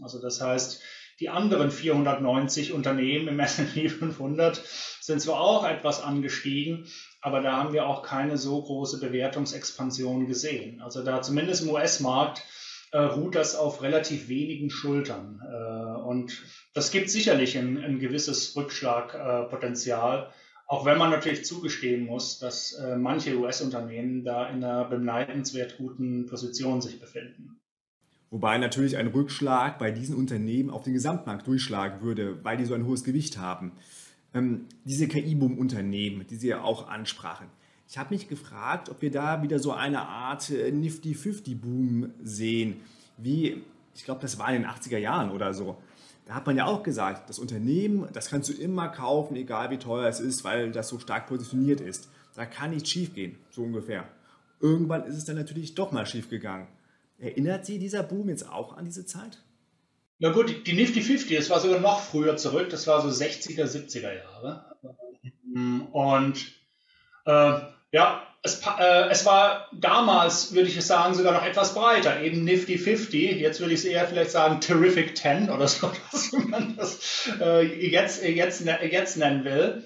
Also 0.02 0.22
das 0.22 0.42
heißt, 0.42 0.82
die 1.20 1.30
anderen 1.30 1.72
490 1.72 2.74
Unternehmen 2.74 3.28
im 3.28 3.40
S&P 3.40 3.90
500 3.90 4.62
sind 5.02 5.22
zwar 5.22 5.40
auch 5.40 5.66
etwas 5.68 6.02
angestiegen, 6.02 6.88
aber 7.22 7.42
da 7.42 7.58
haben 7.58 7.74
wir 7.74 7.88
auch 7.88 8.04
keine 8.04 8.38
so 8.38 8.62
große 8.62 9.00
Bewertungsexpansion 9.00 10.28
gesehen. 10.28 10.82
Also 10.82 11.04
da 11.04 11.22
zumindest 11.22 11.64
im 11.64 11.70
US-Markt 11.70 12.44
äh, 12.92 13.00
ruht 13.00 13.36
das 13.36 13.56
auf 13.56 13.82
relativ 13.82 14.30
wenigen 14.30 14.70
Schultern. 14.70 15.42
Äh, 15.44 16.02
und 16.02 16.42
das 16.74 16.92
gibt 16.92 17.10
sicherlich 17.10 17.58
ein, 17.58 17.84
ein 17.84 18.00
gewisses 18.00 18.56
Rückschlagpotenzial, 18.56 20.32
auch 20.68 20.86
wenn 20.86 20.98
man 20.98 21.10
natürlich 21.10 21.46
zugestehen 21.46 22.06
muss, 22.06 22.40
dass 22.40 22.74
äh, 22.74 22.96
manche 22.96 23.38
US-Unternehmen 23.38 24.24
da 24.24 24.48
in 24.48 24.64
einer 24.64 24.86
beneidenswert 24.86 25.78
guten 25.78 26.26
Position 26.28 26.82
sich 26.82 27.00
befinden. 27.00 27.60
Wobei 28.34 28.58
natürlich 28.58 28.98
ein 28.98 29.06
Rückschlag 29.06 29.78
bei 29.78 29.92
diesen 29.92 30.16
Unternehmen 30.16 30.72
auf 30.72 30.82
den 30.82 30.94
Gesamtmarkt 30.94 31.46
durchschlagen 31.46 32.02
würde, 32.02 32.44
weil 32.44 32.58
die 32.58 32.66
so 32.66 32.74
ein 32.74 32.88
hohes 32.88 33.04
Gewicht 33.04 33.38
haben. 33.38 33.74
Ähm, 34.34 34.66
diese 34.86 35.08
KI-Boom-Unternehmen, 35.08 36.26
die 36.28 36.38
Sie 36.38 36.48
ja 36.48 36.64
auch 36.64 36.88
ansprachen. 36.88 37.46
Ich 37.88 38.00
habe 38.00 38.12
mich 38.12 38.30
gefragt, 38.30 38.90
ob 38.90 39.04
wir 39.04 39.12
da 39.12 39.44
wieder 39.44 39.60
so 39.60 39.72
eine 39.72 40.08
Art 40.08 40.50
äh, 40.50 40.72
Nifty-50-Boom 40.72 42.10
sehen, 42.24 42.78
wie, 43.18 43.62
ich 43.94 44.04
glaube, 44.04 44.22
das 44.22 44.40
war 44.40 44.52
in 44.52 44.64
den 44.64 44.72
80er 44.72 44.98
Jahren 44.98 45.30
oder 45.30 45.54
so. 45.54 45.78
Da 46.26 46.34
hat 46.34 46.48
man 46.48 46.58
ja 46.58 46.66
auch 46.66 46.82
gesagt, 46.82 47.30
das 47.30 47.38
Unternehmen, 47.38 48.08
das 48.14 48.32
kannst 48.32 48.50
du 48.50 48.54
immer 48.54 48.90
kaufen, 48.90 49.36
egal 49.36 49.70
wie 49.70 49.78
teuer 49.78 50.10
es 50.10 50.20
ist, 50.20 50.44
weil 50.44 50.72
das 50.72 50.90
so 50.90 50.98
stark 50.98 51.28
positioniert 51.28 51.82
ist. 51.82 52.10
Da 52.34 52.48
kann 52.48 52.72
nichts 52.72 52.90
schief 52.90 53.14
gehen, 53.14 53.36
so 53.52 53.62
ungefähr. 53.62 54.06
Irgendwann 54.60 55.04
ist 55.04 55.18
es 55.18 55.26
dann 55.26 55.36
natürlich 55.36 55.76
doch 55.76 55.92
mal 55.92 56.08
schief 56.08 56.32
gegangen. 56.32 56.66
Erinnert 57.20 57.66
Sie 57.66 57.80
dieser 57.80 58.04
Boom 58.04 58.30
jetzt 58.30 58.48
auch 58.50 58.76
an 58.76 58.86
diese 58.86 59.06
Zeit? 59.06 59.40
Na 60.20 60.30
gut, 60.32 60.68
die 60.68 60.74
Nifty 60.74 61.02
50, 61.02 61.38
das 61.38 61.50
war 61.50 61.60
sogar 61.60 61.80
noch 61.80 62.02
früher 62.02 62.38
zurück, 62.38 62.70
das 62.70 62.88
war 62.88 63.02
so 63.02 63.10
60er, 63.10 63.66
70er 63.66 64.14
Jahre. 64.14 64.78
Und 65.92 66.46
äh, 67.26 67.60
ja, 67.92 68.28
es, 68.42 68.62
äh, 68.80 69.10
es, 69.10 69.26
war 69.26 69.70
damals, 69.72 70.54
würde 70.54 70.68
ich 70.68 70.86
sagen, 70.86 71.14
sogar 71.14 71.34
noch 71.34 71.46
etwas 71.46 71.74
breiter, 71.74 72.22
eben 72.22 72.44
Nifty 72.44 72.78
50. 72.78 73.40
Jetzt 73.40 73.60
würde 73.60 73.74
ich 73.74 73.80
es 73.80 73.86
eher 73.86 74.08
vielleicht 74.08 74.32
sagen 74.32 74.60
Terrific 74.60 75.16
10 75.18 75.50
oder 75.50 75.68
so, 75.68 75.92
dass 76.12 76.32
man 76.34 76.76
das 76.76 77.30
äh, 77.40 77.62
jetzt, 77.62 78.24
jetzt, 78.24 78.66
jetzt 78.66 79.18
nennen 79.18 79.46
will. 79.46 79.84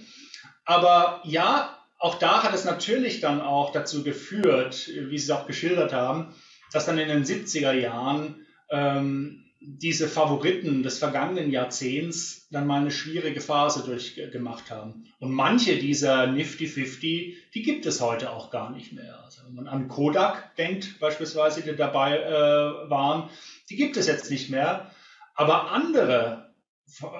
Aber 0.65 1.21
ja, 1.23 1.77
auch 1.99 2.15
da 2.15 2.43
hat 2.43 2.53
es 2.53 2.65
natürlich 2.65 3.21
dann 3.21 3.41
auch 3.41 3.71
dazu 3.71 4.03
geführt, 4.03 4.87
wie 4.87 5.17
Sie 5.17 5.25
es 5.25 5.31
auch 5.31 5.47
geschildert 5.47 5.93
haben, 5.93 6.33
dass 6.71 6.85
dann 6.85 6.97
in 6.97 7.07
den 7.07 7.23
70er 7.23 7.73
Jahren 7.73 8.45
ähm, 8.69 9.43
diese 9.59 10.07
Favoriten 10.07 10.83
des 10.83 10.99
vergangenen 10.99 11.51
Jahrzehnts 11.51 12.47
dann 12.51 12.67
mal 12.67 12.81
eine 12.81 12.91
schwierige 12.91 13.41
Phase 13.41 13.83
durchgemacht 13.83 14.69
haben. 14.69 15.05
Und 15.19 15.31
manche 15.31 15.77
dieser 15.77 16.27
Nifty 16.27 16.67
50, 16.67 17.51
die 17.53 17.63
gibt 17.63 17.85
es 17.85 17.99
heute 17.99 18.31
auch 18.31 18.51
gar 18.51 18.71
nicht 18.71 18.93
mehr. 18.93 19.19
Also 19.23 19.41
wenn 19.45 19.55
man 19.55 19.67
an 19.67 19.87
Kodak 19.87 20.55
denkt, 20.57 20.99
beispielsweise, 20.99 21.61
die 21.61 21.75
dabei 21.75 22.17
äh, 22.19 22.89
waren, 22.89 23.29
die 23.69 23.75
gibt 23.75 23.97
es 23.97 24.07
jetzt 24.07 24.29
nicht 24.29 24.49
mehr. 24.49 24.91
Aber 25.33 25.71
andere 25.71 26.53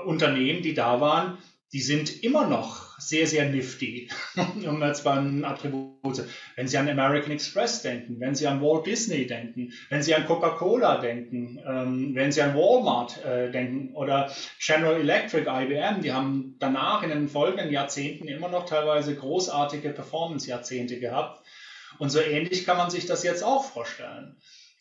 Unternehmen, 0.06 0.62
die 0.62 0.74
da 0.74 1.02
waren, 1.02 1.38
die 1.74 1.82
sind 1.82 2.24
immer 2.24 2.48
noch 2.48 2.98
sehr, 2.98 3.28
sehr 3.28 3.50
nifty, 3.50 4.10
um 4.66 4.82
jetzt 4.82 5.04
beim 5.04 5.44
Attribut. 5.44 6.24
Wenn 6.56 6.68
Sie 6.68 6.78
an 6.78 6.90
American 6.90 7.32
Express 7.32 7.82
denken, 7.82 8.20
wenn 8.20 8.36
Sie 8.36 8.48
an 8.48 8.62
Walt 8.62 8.86
Disney 8.86 9.28
denken, 9.28 9.74
wenn 9.90 10.02
Sie 10.02 10.16
an 10.16 10.26
Coca-Cola 10.26 11.00
denken, 11.00 11.60
ähm, 11.68 12.16
wenn 12.16 12.32
Sie 12.32 12.42
an 12.42 12.56
Walmart 12.56 13.24
äh, 13.26 13.52
denken 13.52 13.94
oder 13.96 14.32
General 14.60 15.00
Electric, 15.00 15.46
IBM, 15.48 16.02
die 16.02 16.14
haben 16.14 16.56
danach 16.60 17.04
in 17.04 17.10
den 17.10 17.28
folgenden 17.28 17.72
Jahrzehnten 17.72 18.28
immer 18.28 18.48
noch 18.48 18.66
teilweise 18.66 19.16
großartige 19.16 19.90
Performance-Jahrzehnte 19.90 21.00
gehabt. 21.00 21.46
Und 22.00 22.10
so 22.10 22.22
ähnlich 22.22 22.66
kann 22.66 22.78
man 22.78 22.90
sich 22.90 23.06
das 23.06 23.24
jetzt 23.24 23.44
auch 23.44 23.66
vorstellen. 23.66 24.38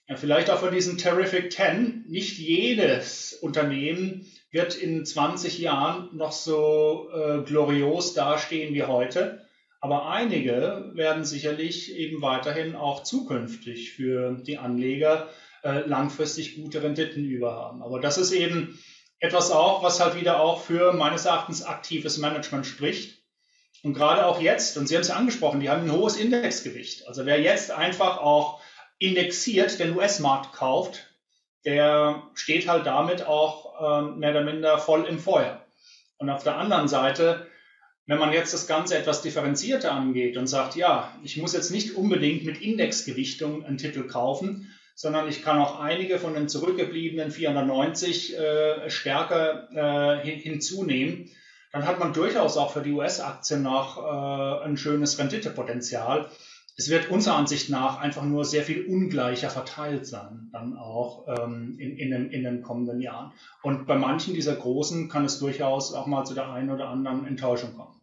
Ja, 0.09 0.17
vielleicht 0.17 0.51
auch 0.51 0.61
von 0.61 0.73
diesen 0.73 0.99
Terrific 0.99 1.53
10. 1.53 2.05
Nicht 2.07 2.39
jedes 2.39 3.33
Unternehmen 3.33 4.27
wird 4.53 4.77
in 4.77 5.05
20 5.05 5.59
Jahren 5.59 6.17
noch 6.17 6.31
so 6.31 7.09
äh, 7.13 7.43
glorios 7.43 8.15
dastehen 8.15 8.73
wie 8.73 8.85
heute. 8.85 9.45
Aber 9.81 10.09
einige 10.09 10.91
werden 10.95 11.25
sicherlich 11.25 11.95
eben 11.97 12.23
weiterhin 12.23 12.77
auch 12.77 13.03
zukünftig 13.03 13.93
für 13.93 14.33
die 14.33 14.59
Anleger 14.59 15.29
äh, 15.65 15.81
langfristig 15.81 16.57
gute 16.57 16.83
Renditen 16.83 17.25
überhaben. 17.25 17.83
Aber 17.83 18.01
das 18.01 18.17
ist 18.17 18.31
eben 18.31 18.79
etwas 19.19 19.51
auch, 19.51 19.83
was 19.83 20.01
halt 20.01 20.15
wieder 20.15 20.41
auch 20.41 20.63
für 20.63 20.93
meines 20.93 21.25
Erachtens 21.25 21.65
aktives 21.65 22.19
Management 22.19 22.67
spricht. 22.67 23.19
Und 23.83 23.95
gerade 23.95 24.27
auch 24.27 24.41
jetzt, 24.41 24.79
und 24.79 24.89
Sie 24.89 24.95
haben 24.95 25.03
es 25.03 25.09
ja 25.09 25.17
angesprochen, 25.17 25.61
die 25.61 25.69
haben 25.69 25.83
ein 25.83 25.93
hohes 25.93 26.17
Indexgewicht. 26.17 27.07
Also 27.09 27.27
wer 27.27 27.41
jetzt 27.41 27.71
einfach 27.71 28.19
auch 28.19 28.61
indexiert 28.99 29.79
den 29.79 29.97
US-Markt 29.97 30.53
kauft, 30.55 31.07
der 31.65 32.23
steht 32.35 32.69
halt 32.69 32.87
damit 32.87 33.27
auch 33.27 34.03
ähm, 34.03 34.19
mehr 34.19 34.31
oder 34.31 34.43
minder 34.43 34.79
voll 34.79 35.05
im 35.05 35.19
Feuer. 35.19 35.65
Und 36.19 36.31
auf 36.31 36.45
der 36.45 36.57
anderen 36.57 36.89
Seite, 36.89 37.47
wenn 38.07 38.19
man 38.19 38.33
jetzt 38.33 38.55
das 38.55 38.67
Ganze 38.67 38.97
etwas 38.97 39.23
differenzierter 39.23 39.93
angeht 39.93 40.37
und 40.37 40.47
sagt, 40.47 40.77
ja, 40.77 41.13
ich 41.25 41.37
muss 41.37 41.53
jetzt 41.53 41.71
nicht 41.71 41.97
unbedingt 41.97 42.45
mit 42.45 42.63
Indexgewichtung 42.63 43.65
einen 43.65 43.79
Titel 43.79 44.07
kaufen, 44.07 44.73
sondern 44.95 45.29
ich 45.29 45.43
kann 45.43 45.59
auch 45.59 45.79
einige 45.79 46.19
von 46.19 46.33
den 46.33 46.49
zurückgebliebenen 46.49 47.31
490 47.31 48.39
äh, 48.39 48.89
stärker 48.89 49.69
äh, 49.75 50.25
hin, 50.25 50.39
hinzunehmen, 50.39 51.31
dann 51.73 51.87
hat 51.87 51.99
man 51.99 52.15
durchaus 52.15 52.57
auch 52.57 52.73
für 52.73 52.81
die 52.81 52.93
US-Aktien 52.93 53.63
noch 53.63 53.99
äh, 53.99 54.65
ein 54.65 54.79
schönes 54.79 55.19
Renditepotenzial 55.19 56.31
es 56.79 56.91
wird 56.91 57.11
unserer 57.11 57.37
Ansicht 57.37 57.71
nach 57.71 58.01
einfach 58.01 58.23
nur 58.23 58.45
sehr 58.45 58.63
viel 58.63 58.85
ungleicher 58.85 59.49
verteilt 59.49 60.07
sein, 60.07 60.51
dann 60.53 60.77
auch 60.77 61.27
ähm, 61.27 61.77
in, 61.79 61.97
in, 61.97 62.11
den, 62.11 62.31
in 62.31 62.45
den 62.45 62.63
kommenden 62.63 63.01
Jahren. 63.01 63.33
Und 63.63 63.87
bei 63.87 63.97
manchen 63.97 64.35
dieser 64.35 64.57
Großen 64.57 65.09
kann 65.09 65.25
es 65.25 65.39
durchaus 65.39 65.95
auch 65.95 66.07
mal 66.07 66.25
zu 66.25 66.35
der 66.35 66.53
einen 66.53 66.71
oder 66.71 66.89
anderen 66.89 67.27
Enttäuschung 67.27 67.75
kommen. 67.75 67.99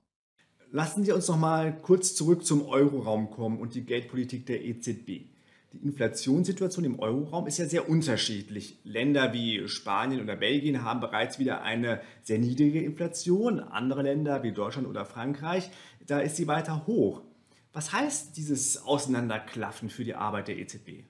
Lassen 0.71 1.03
Sie 1.03 1.11
uns 1.11 1.27
noch 1.27 1.37
mal 1.37 1.77
kurz 1.83 2.15
zurück 2.15 2.43
zum 2.45 2.65
Euroraum 2.67 3.29
kommen 3.29 3.59
und 3.59 3.75
die 3.75 3.85
Geldpolitik 3.85 4.47
der 4.47 4.65
EZB. 4.65 5.07
Die 5.73 5.83
Inflationssituation 5.83 6.83
im 6.83 6.99
Euroraum 6.99 7.45
ist 7.45 7.59
ja 7.59 7.65
sehr 7.65 7.87
unterschiedlich. 7.87 8.79
Länder 8.83 9.33
wie 9.33 9.67
Spanien 9.67 10.21
oder 10.21 10.35
Belgien 10.35 10.83
haben 10.83 10.99
bereits 10.99 11.37
wieder 11.37 11.61
eine 11.61 12.01
sehr 12.23 12.39
niedrige 12.39 12.81
Inflation. 12.81 13.59
Andere 13.59 14.01
Länder 14.01 14.41
wie 14.41 14.51
Deutschland 14.51 14.87
oder 14.87 15.05
Frankreich, 15.05 15.69
da 16.07 16.19
ist 16.19 16.37
sie 16.37 16.47
weiter 16.47 16.87
hoch. 16.87 17.21
Was 17.73 17.91
heißt 17.91 18.37
dieses 18.37 18.83
Auseinanderklaffen 18.83 19.89
für 19.89 20.03
die 20.03 20.13
Arbeit 20.13 20.47
der 20.47 20.57
EZB? 20.57 21.03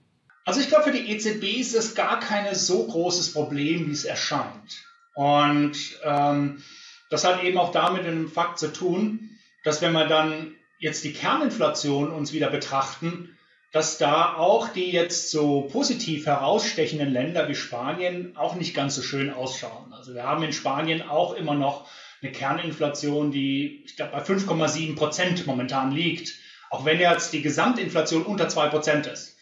Also 0.45 0.61
ich 0.61 0.69
glaube, 0.69 0.85
für 0.85 0.91
die 0.91 1.11
EZB 1.11 1.59
ist 1.59 1.75
es 1.75 1.93
gar 1.93 2.19
kein 2.19 2.53
so 2.55 2.87
großes 2.87 3.33
Problem, 3.33 3.87
wie 3.87 3.91
es 3.91 4.05
erscheint. 4.05 4.83
Und 5.13 5.77
ähm, 6.03 6.63
das 7.09 7.25
hat 7.25 7.43
eben 7.43 7.57
auch 7.57 7.71
damit 7.71 8.05
dem 8.05 8.29
Fakt 8.29 8.59
zu 8.59 8.71
tun, 8.71 9.37
dass 9.63 9.81
wenn 9.81 9.93
wir 9.93 10.07
dann 10.07 10.55
jetzt 10.79 11.03
die 11.03 11.13
Kerninflation 11.13 12.11
uns 12.11 12.33
wieder 12.33 12.49
betrachten, 12.49 13.37
dass 13.71 13.97
da 13.97 14.35
auch 14.35 14.69
die 14.69 14.91
jetzt 14.91 15.31
so 15.31 15.61
positiv 15.61 16.27
herausstechenden 16.27 17.11
Länder 17.11 17.49
wie 17.49 17.55
Spanien 17.55 18.37
auch 18.37 18.55
nicht 18.55 18.75
ganz 18.75 18.95
so 18.95 19.01
schön 19.01 19.33
ausschauen. 19.33 19.93
Also 19.93 20.13
wir 20.13 20.23
haben 20.23 20.43
in 20.43 20.53
Spanien 20.53 21.01
auch 21.01 21.33
immer 21.33 21.55
noch 21.55 21.89
eine 22.21 22.31
Kerninflation, 22.31 23.31
die 23.31 23.83
ich 23.85 23.95
glaube 23.95 24.11
bei 24.13 24.23
5,7 24.23 24.95
Prozent 24.95 25.45
momentan 25.47 25.91
liegt. 25.91 26.33
Auch 26.73 26.85
wenn 26.85 26.99
jetzt 26.99 27.33
die 27.33 27.43
Gesamtinflation 27.43 28.25
unter 28.25 28.47
2% 28.47 29.07
ist. 29.07 29.37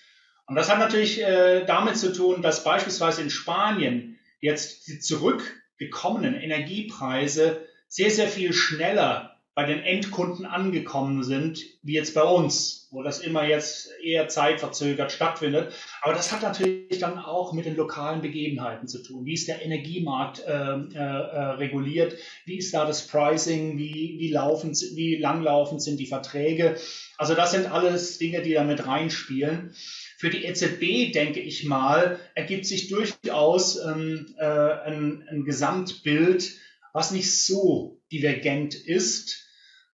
Und 0.47 0.55
das 0.55 0.69
hat 0.69 0.79
natürlich 0.79 1.23
äh, 1.23 1.63
damit 1.63 1.95
zu 1.95 2.11
tun, 2.11 2.41
dass 2.41 2.65
beispielsweise 2.65 3.21
in 3.21 3.29
Spanien 3.29 4.19
jetzt 4.41 4.89
die 4.89 4.99
zurückgekommenen 4.99 6.35
Energiepreise 6.35 7.65
sehr, 7.87 8.11
sehr 8.11 8.27
viel 8.27 8.51
schneller 8.51 9.30
bei 9.61 9.67
den 9.67 9.83
Endkunden 9.83 10.47
angekommen 10.47 11.23
sind, 11.23 11.63
wie 11.83 11.93
jetzt 11.93 12.15
bei 12.15 12.23
uns, 12.23 12.87
wo 12.89 13.03
das 13.03 13.19
immer 13.19 13.45
jetzt 13.45 13.91
eher 14.01 14.27
zeitverzögert 14.27 15.11
stattfindet. 15.11 15.71
Aber 16.01 16.15
das 16.15 16.31
hat 16.31 16.41
natürlich 16.41 16.97
dann 16.97 17.19
auch 17.19 17.53
mit 17.53 17.67
den 17.67 17.75
lokalen 17.75 18.21
Begebenheiten 18.21 18.87
zu 18.87 19.03
tun. 19.03 19.23
Wie 19.23 19.33
ist 19.33 19.47
der 19.47 19.63
Energiemarkt 19.63 20.39
äh, 20.39 20.51
äh, 20.51 20.95
äh 20.95 21.41
reguliert? 21.59 22.15
Wie 22.45 22.57
ist 22.57 22.73
da 22.73 22.85
das 22.85 23.05
Pricing? 23.05 23.77
Wie, 23.77 24.15
wie, 24.17 24.31
laufen, 24.31 24.71
wie 24.95 25.17
langlaufend 25.17 25.83
sind 25.83 25.99
die 25.99 26.07
Verträge? 26.07 26.75
Also 27.19 27.35
das 27.35 27.51
sind 27.51 27.71
alles 27.71 28.17
Dinge, 28.17 28.41
die 28.41 28.53
da 28.53 28.63
mit 28.63 28.87
reinspielen. 28.87 29.75
Für 30.17 30.31
die 30.31 30.43
EZB, 30.43 31.13
denke 31.13 31.39
ich 31.39 31.65
mal, 31.65 32.19
ergibt 32.33 32.65
sich 32.65 32.87
durchaus 32.87 33.77
ähm, 33.77 34.25
äh, 34.39 34.43
ein, 34.43 35.23
ein 35.29 35.43
Gesamtbild, 35.43 36.51
was 36.93 37.11
nicht 37.11 37.31
so 37.31 38.01
divergent 38.11 38.75
ist, 38.75 39.47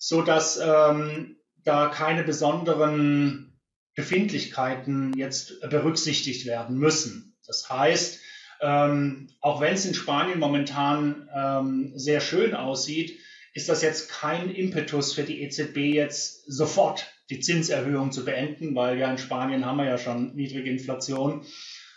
so 0.08 0.22
dass 0.22 0.58
ähm, 0.58 1.36
da 1.66 1.90
keine 1.90 2.24
besonderen 2.24 3.60
Befindlichkeiten 3.94 5.12
jetzt 5.18 5.60
berücksichtigt 5.70 6.46
werden 6.46 6.78
müssen. 6.78 7.36
Das 7.46 7.70
heißt, 7.70 8.22
ähm, 8.62 9.28
auch 9.42 9.60
wenn 9.60 9.74
es 9.74 9.86
in 9.86 9.94
Spanien 9.94 10.40
momentan 10.40 11.28
ähm, 11.36 11.92
sehr 11.96 12.22
schön 12.22 12.56
aussieht, 12.56 13.20
ist 13.54 13.68
das 13.68 13.82
jetzt 13.82 14.10
kein 14.10 14.50
Impetus 14.50 15.14
für 15.14 15.24
die 15.24 15.42
EZB 15.42 15.78
jetzt 15.94 16.46
sofort 16.50 17.06
die 17.30 17.42
Zinserhöhung 17.42 18.14
zu 18.14 18.24
beenden, 18.24 18.76
weil 18.76 18.98
ja 18.98 19.12
in 19.12 19.18
Spanien 19.18 19.66
haben 19.66 19.78
wir 19.78 19.88
ja 19.88 19.98
schon 19.98 20.36
niedrige 20.36 20.70
Inflation, 20.70 21.46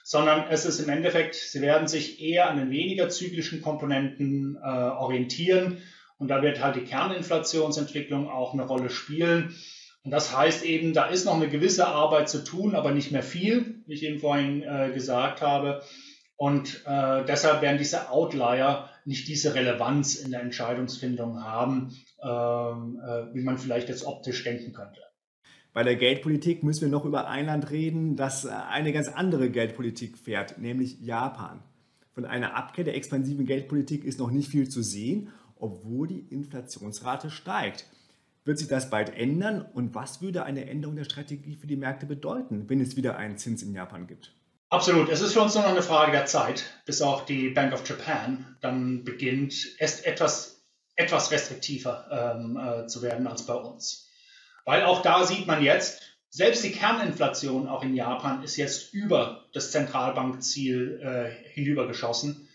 sondern 0.03 0.49
es 0.51 0.64
ist 0.64 0.81
im 0.81 0.88
Endeffekt, 0.88 1.37
sie 1.37 1.61
werden 1.61 1.87
sich 1.87 2.20
eher 2.20 2.51
an 2.51 2.59
den 2.59 2.70
weniger 2.73 3.09
zyklischen 3.09 3.62
Komponenten 3.62 4.57
äh, 4.57 4.66
orientieren 4.66 5.81
und 6.20 6.28
da 6.28 6.42
wird 6.42 6.62
halt 6.62 6.76
die 6.76 6.85
Kerninflationsentwicklung 6.85 8.28
auch 8.28 8.52
eine 8.52 8.64
Rolle 8.64 8.90
spielen. 8.90 9.54
Und 10.04 10.11
das 10.11 10.37
heißt 10.37 10.64
eben, 10.64 10.92
da 10.92 11.06
ist 11.06 11.24
noch 11.24 11.35
eine 11.35 11.48
gewisse 11.48 11.87
Arbeit 11.87 12.28
zu 12.28 12.44
tun, 12.44 12.74
aber 12.74 12.92
nicht 12.92 13.11
mehr 13.11 13.22
viel, 13.22 13.83
wie 13.87 13.94
ich 13.94 14.02
eben 14.02 14.20
vorhin 14.20 14.62
äh, 14.62 14.90
gesagt 14.92 15.40
habe. 15.40 15.83
Und 16.37 16.85
äh, 16.87 17.24
deshalb 17.24 17.62
werden 17.62 17.78
diese 17.78 18.11
Outlier 18.11 18.90
nicht 19.06 19.28
diese 19.28 19.54
Relevanz 19.54 20.14
in 20.14 20.30
der 20.30 20.42
Entscheidungsfindung 20.42 21.42
haben, 21.42 21.96
ähm, 22.22 23.00
äh, 23.02 23.35
wie 23.35 23.42
man 23.42 23.56
vielleicht 23.56 23.88
jetzt 23.88 24.06
optisch 24.06 24.44
denken 24.44 24.74
könnte. 24.74 25.00
Bei 25.72 25.85
der 25.85 25.96
Geldpolitik 25.96 26.62
müssen 26.62 26.83
wir 26.83 26.88
noch 26.88 27.06
über 27.06 27.28
ein 27.28 27.46
Land 27.46 27.70
reden, 27.70 28.16
das 28.16 28.44
äh, 28.44 28.50
eine 28.50 28.92
ganz 28.92 29.09
andere 29.09 29.48
Geldpolitik 29.48 30.18
fährt, 30.18 30.59
nämlich 30.59 31.00
Japan. 31.00 31.62
Von 32.12 32.26
einer 32.26 32.56
Abkehr 32.56 32.85
der 32.85 32.96
expansiven 32.96 33.46
Geldpolitik 33.46 34.04
ist 34.04 34.18
noch 34.18 34.30
nicht 34.30 34.50
viel 34.50 34.68
zu 34.68 34.83
sehen 34.83 35.30
obwohl 35.61 36.09
die 36.09 36.27
Inflationsrate 36.31 37.31
steigt. 37.31 37.87
Wird 38.44 38.59
sich 38.59 38.68
das 38.68 38.90
bald 38.90 39.14
ändern 39.14 39.62
und 39.62 39.94
was 39.94 40.23
würde 40.23 40.44
eine 40.44 40.68
Änderung 40.68 40.96
der 40.96 41.05
Strategie 41.05 41.57
für 41.57 41.66
die 41.66 41.77
Märkte 41.77 42.07
bedeuten, 42.07 42.68
wenn 42.68 42.81
es 42.81 42.96
wieder 42.96 43.16
einen 43.16 43.37
Zins 43.37 43.62
in 43.62 43.75
Japan 43.75 44.07
gibt? 44.07 44.35
Absolut. 44.70 45.09
Es 45.09 45.20
ist 45.20 45.33
für 45.33 45.40
uns 45.40 45.55
nur 45.55 45.64
noch 45.64 45.70
eine 45.70 45.83
Frage 45.83 46.12
der 46.12 46.27
Zeit, 46.27 46.64
bis 46.87 47.03
auch 47.03 47.27
die 47.27 47.51
Bank 47.51 47.73
of 47.73 47.87
Japan 47.88 48.57
dann 48.61 49.05
beginnt, 49.05 49.77
erst 49.79 50.07
etwas, 50.07 50.64
etwas 50.94 51.33
restriktiver 51.33 52.37
ähm, 52.37 52.57
äh, 52.57 52.87
zu 52.87 53.03
werden 53.03 53.27
als 53.27 53.44
bei 53.46 53.55
uns. 53.55 54.09
Weil 54.64 54.85
auch 54.85 55.03
da 55.03 55.25
sieht 55.25 55.46
man 55.46 55.62
jetzt, 55.62 56.03
selbst 56.29 56.62
die 56.62 56.70
Kerninflation 56.70 57.66
auch 57.66 57.83
in 57.83 57.96
Japan 57.96 58.44
ist 58.44 58.57
jetzt 58.57 58.94
über 58.94 59.49
das 59.53 59.73
Zentralbankziel 59.73 61.01
äh, 61.03 61.51
hinübergeschossen. 61.51 62.49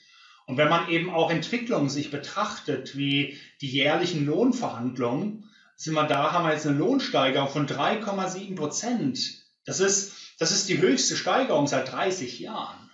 Und 0.45 0.58
wenn 0.58 0.69
man 0.69 0.89
eben 0.89 1.10
auch 1.10 1.31
Entwicklungen 1.31 1.89
sich 1.89 2.12
betrachtet, 2.12 2.95
wie 2.95 3.38
die 3.62 3.69
jährlichen 3.69 4.25
Lohnverhandlungen, 4.25 5.49
sind 5.75 5.93
wir 5.93 6.08
da, 6.08 6.31
haben 6.31 6.45
wir 6.45 6.53
jetzt 6.53 6.67
eine 6.67 6.77
Lohnsteigerung 6.77 7.49
von 7.49 7.67
3,7 7.67 8.55
Prozent. 8.55 9.19
Das 9.65 9.79
ist, 9.79 10.13
das 10.39 10.51
ist 10.51 10.69
die 10.69 10.79
höchste 10.79 11.15
Steigerung 11.15 11.67
seit 11.67 11.91
30 11.91 12.39
Jahren. 12.39 12.89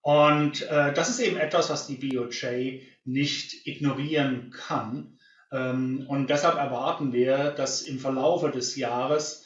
Und 0.00 0.62
äh, 0.62 0.92
das 0.92 1.08
ist 1.10 1.20
eben 1.20 1.36
etwas, 1.36 1.68
was 1.68 1.86
die 1.86 1.96
BOJ 1.96 2.80
nicht 3.04 3.66
ignorieren 3.66 4.50
kann. 4.50 5.18
Ähm, 5.52 6.06
und 6.08 6.30
deshalb 6.30 6.56
erwarten 6.56 7.12
wir, 7.12 7.50
dass 7.50 7.82
im 7.82 7.98
Verlaufe 7.98 8.50
des 8.50 8.76
Jahres 8.76 9.44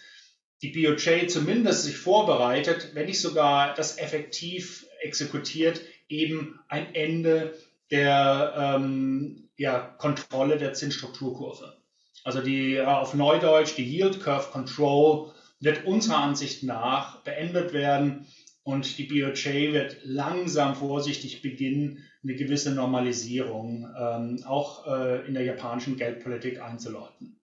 die 0.62 0.68
BOJ 0.68 1.28
zumindest 1.28 1.84
sich 1.84 1.96
vorbereitet, 1.96 2.90
wenn 2.94 3.06
nicht 3.06 3.20
sogar 3.20 3.74
das 3.74 3.98
effektiv 3.98 4.86
exekutiert, 5.00 5.80
eben 6.11 6.61
ein 6.68 6.94
Ende 6.94 7.55
der 7.90 8.55
ähm, 8.57 9.49
ja, 9.57 9.79
Kontrolle 9.79 10.59
der 10.59 10.75
Zinsstrukturkurve. 10.75 11.77
Also 12.25 12.40
die 12.40 12.77
äh, 12.77 12.85
auf 12.85 13.14
Neudeutsch, 13.14 13.77
die 13.77 13.85
Yield 13.85 14.20
Curve 14.20 14.51
Control 14.51 15.33
wird 15.61 15.85
unserer 15.85 16.18
Ansicht 16.18 16.62
nach 16.62 17.23
beendet 17.23 17.73
werden 17.73 18.27
und 18.62 18.99
die 18.99 19.05
BOJ 19.05 19.73
wird 19.73 19.99
langsam 20.05 20.75
vorsichtig 20.75 21.42
beginnen, 21.42 22.05
eine 22.23 22.35
gewisse 22.35 22.73
Normalisierung 22.73 23.88
ähm, 23.99 24.42
auch 24.46 24.87
äh, 24.87 25.27
in 25.27 25.35
der 25.35 25.44
japanischen 25.44 25.96
Geldpolitik 25.96 26.61
einzuläuten. 26.61 27.40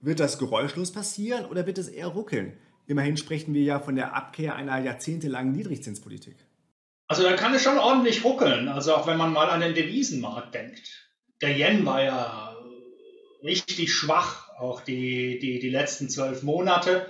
Wird 0.00 0.20
das 0.20 0.38
geräuschlos 0.38 0.92
passieren 0.92 1.46
oder 1.46 1.66
wird 1.66 1.78
es 1.78 1.88
eher 1.88 2.08
ruckeln? 2.08 2.52
Immerhin 2.86 3.16
sprechen 3.16 3.52
wir 3.52 3.62
ja 3.62 3.80
von 3.80 3.96
der 3.96 4.14
Abkehr 4.14 4.54
einer 4.54 4.78
jahrzehntelangen 4.78 5.52
Niedrigzinspolitik. 5.52 6.36
Also 7.08 7.22
da 7.22 7.32
kann 7.32 7.54
es 7.54 7.62
schon 7.62 7.78
ordentlich 7.78 8.22
ruckeln. 8.22 8.68
Also 8.68 8.94
auch 8.94 9.06
wenn 9.06 9.16
man 9.16 9.32
mal 9.32 9.48
an 9.48 9.60
den 9.60 9.74
Devisenmarkt 9.74 10.54
denkt. 10.54 11.08
Der 11.40 11.56
Yen 11.56 11.84
war 11.86 12.02
ja 12.02 12.54
richtig 13.42 13.92
schwach, 13.92 14.48
auch 14.58 14.82
die, 14.82 15.38
die, 15.38 15.58
die 15.58 15.70
letzten 15.70 16.10
zwölf 16.10 16.42
Monate. 16.42 17.08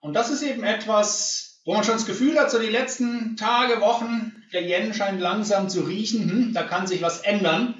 Und 0.00 0.14
das 0.14 0.30
ist 0.30 0.42
eben 0.42 0.64
etwas, 0.64 1.60
wo 1.64 1.74
man 1.74 1.84
schon 1.84 1.94
das 1.94 2.06
Gefühl 2.06 2.38
hat, 2.38 2.50
so 2.50 2.58
die 2.58 2.68
letzten 2.68 3.36
Tage, 3.36 3.80
Wochen, 3.80 4.44
der 4.52 4.62
Yen 4.62 4.94
scheint 4.94 5.20
langsam 5.20 5.68
zu 5.68 5.82
riechen, 5.82 6.30
hm, 6.30 6.54
da 6.54 6.62
kann 6.62 6.86
sich 6.86 7.02
was 7.02 7.20
ändern. 7.20 7.74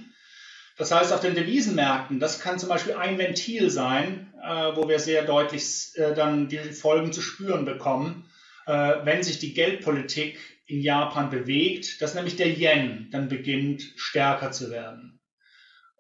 Das 0.77 0.91
heißt, 0.91 1.13
auf 1.13 1.21
den 1.21 1.35
Devisenmärkten, 1.35 2.19
das 2.19 2.41
kann 2.41 2.59
zum 2.59 2.69
Beispiel 2.69 2.95
ein 2.95 3.17
Ventil 3.17 3.71
sein, 3.71 4.33
äh, 4.43 4.75
wo 4.75 4.89
wir 4.89 4.99
sehr 4.99 5.23
deutlich 5.23 5.93
äh, 5.95 6.15
dann 6.15 6.49
die 6.49 6.59
Folgen 6.59 7.13
zu 7.13 7.23
spüren 7.23 7.65
bekommen, 7.65 8.29
äh, 8.67 8.95
wenn 9.05 9.23
sich 9.23 9.39
die 9.39 9.55
Geldpolitik 9.55 10.39
in 10.67 10.81
Japan 10.81 11.31
bewegt, 11.31 12.01
dass 12.01 12.15
nämlich 12.15 12.37
der 12.37 12.49
Yen 12.49 13.09
dann 13.11 13.29
beginnt 13.29 13.83
stärker 13.97 14.51
zu 14.51 14.71
werden. 14.71 15.21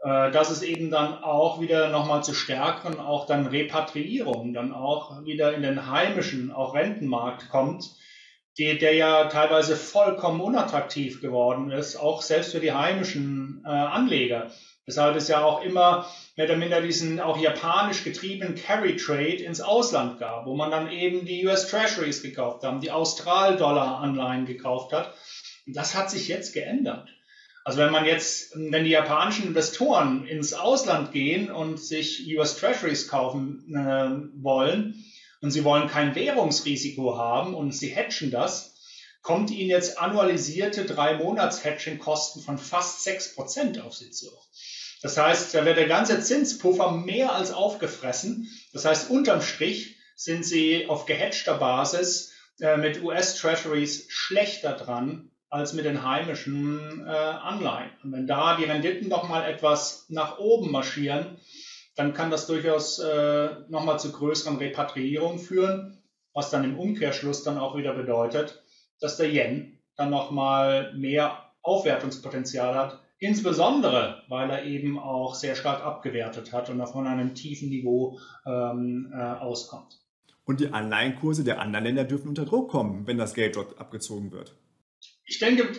Äh, 0.05 0.31
dass 0.33 0.50
es 0.50 0.62
eben 0.62 0.90
dann 0.90 1.22
auch 1.22 1.61
wieder 1.61 1.88
nochmal 1.88 2.22
zu 2.22 2.35
stärkeren, 2.35 3.00
auch 3.00 3.27
dann 3.27 3.46
Repatriierungen, 3.46 4.53
dann 4.53 4.72
auch 4.72 5.24
wieder 5.24 5.55
in 5.55 5.62
den 5.62 5.90
heimischen, 5.90 6.53
auch 6.53 6.74
Rentenmarkt 6.74 7.48
kommt, 7.48 7.90
die, 8.59 8.77
der 8.77 8.94
ja 8.94 9.24
teilweise 9.29 9.77
vollkommen 9.77 10.42
unattraktiv 10.42 11.22
geworden 11.22 11.70
ist, 11.70 11.96
auch 11.96 12.20
selbst 12.20 12.53
für 12.53 12.61
die 12.61 12.72
heimischen 12.72 13.62
äh, 13.64 13.70
Anleger. 13.70 14.50
Weshalb 14.87 15.16
es 15.16 15.29
ja 15.29 15.42
auch 15.42 15.62
immer 15.62 16.07
mehr 16.37 16.47
oder 16.47 16.57
minder 16.57 16.83
diesen 16.83 17.18
auch 17.18 17.38
japanisch 17.38 18.05
getriebenen 18.05 18.55
Carry 18.55 18.97
Trade 18.97 19.42
ins 19.42 19.61
Ausland 19.61 20.18
gab, 20.18 20.44
wo 20.47 20.55
man 20.55 20.70
dann 20.70 20.90
eben 20.90 21.25
die 21.25 21.47
US 21.47 21.68
Treasuries 21.68 22.23
gekauft 22.23 22.64
haben, 22.64 22.81
die 22.81 22.90
Austral-Dollar-Anleihen 22.90 24.44
gekauft 24.44 24.92
hat. 24.92 25.14
Das 25.66 25.94
hat 25.94 26.11
sich 26.11 26.29
jetzt 26.29 26.53
geändert. 26.53 27.09
Also 27.64 27.79
wenn 27.79 27.92
man 27.92 28.05
jetzt, 28.05 28.53
wenn 28.55 28.85
die 28.85 28.90
japanischen 28.90 29.47
Investoren 29.47 30.27
ins 30.27 30.53
Ausland 30.53 31.12
gehen 31.12 31.51
und 31.51 31.81
sich 31.81 32.23
US 32.37 32.57
Treasuries 32.57 33.09
kaufen 33.09 33.75
äh, 33.75 34.42
wollen 34.42 35.03
und 35.40 35.51
sie 35.51 35.64
wollen 35.64 35.88
kein 35.88 36.14
Währungsrisiko 36.14 37.16
haben 37.16 37.55
und 37.55 37.73
sie 37.73 37.94
hatchen 37.97 38.31
das, 38.31 38.75
kommt 39.23 39.51
ihnen 39.51 39.70
jetzt 39.70 39.99
annualisierte 39.99 40.85
drei 40.85 41.16
Monats 41.16 41.64
Hedging 41.64 41.99
Kosten 41.99 42.42
von 42.42 42.59
fast 42.59 43.03
sechs 43.03 43.35
Prozent 43.35 43.81
auf 43.81 43.94
sie 43.94 44.11
zu. 44.11 44.29
Das 45.05 45.19
heißt, 45.19 45.55
da 45.55 45.67
wird 45.67 45.77
der 45.77 45.87
ganze 45.87 46.19
Zinspuffer 46.19 46.93
mehr 46.93 47.35
als 47.35 47.53
aufgefressen. 47.53 48.49
Das 48.73 48.87
heißt, 48.87 49.11
unterm 49.11 49.43
Strich 49.43 49.99
sind 50.17 50.47
sie 50.47 50.87
auf 50.88 51.05
gehatchter 51.05 51.59
Basis 51.59 52.33
äh, 52.59 52.79
mit 52.79 53.03
US-Treasuries 53.03 54.07
schlechter 54.09 54.73
dran 54.73 55.31
als 55.51 55.75
mit 55.75 55.85
den 55.85 56.09
heimischen 56.09 57.05
äh, 57.07 57.11
Anleihen. 57.11 57.90
Und 58.03 58.12
wenn 58.12 58.27
da 58.27 58.57
die 58.57 58.64
Renditen 58.64 59.11
noch 59.11 59.29
mal 59.29 59.45
etwas 59.45 60.07
nach 60.09 60.38
oben 60.38 60.71
marschieren, 60.71 61.37
dann 61.97 62.14
kann 62.14 62.31
das 62.31 62.47
durchaus 62.47 62.99
äh, 62.99 63.51
noch 63.69 63.85
mal 63.85 63.99
zu 63.99 64.11
größeren 64.11 64.57
Repatriierungen 64.57 65.38
führen, 65.38 66.03
was 66.33 66.49
dann 66.49 66.64
im 66.64 66.79
Umkehrschluss 66.79 67.43
dann 67.43 67.59
auch 67.59 67.77
wieder 67.77 67.93
bedeutet, 67.93 68.64
dass 69.01 69.19
der 69.19 69.31
Yen 69.31 69.83
dann 69.97 70.09
noch 70.09 70.31
mal 70.31 70.95
mehr 70.95 71.53
Aufwertungspotenzial 71.61 72.75
hat 72.75 73.04
Insbesondere, 73.25 74.23
weil 74.29 74.51
er 74.51 74.65
eben 74.65 74.99
auch 74.99 75.35
sehr 75.35 75.55
stark 75.55 75.83
abgewertet 75.83 76.53
hat 76.53 76.69
und 76.69 76.87
von 76.87 77.07
einem 77.07 77.35
tiefen 77.35 77.71
Niveau 77.71 78.19
ähm, 78.45 79.11
äh, 79.15 79.19
auskommt. 79.19 79.99
Und 80.45 80.61
die 80.61 80.69
Anleihenkurse 80.69 81.43
der 81.43 81.59
anderen 81.59 81.87
Länder 81.87 82.05
dürfen 82.05 82.29
unter 82.29 82.45
Druck 82.45 82.71
kommen, 82.71 83.07
wenn 83.07 83.17
das 83.17 83.33
Geld 83.33 83.57
dort 83.57 83.79
abgezogen 83.79 84.31
wird. 84.31 84.55
Ich 85.25 85.39
denke, 85.39 85.73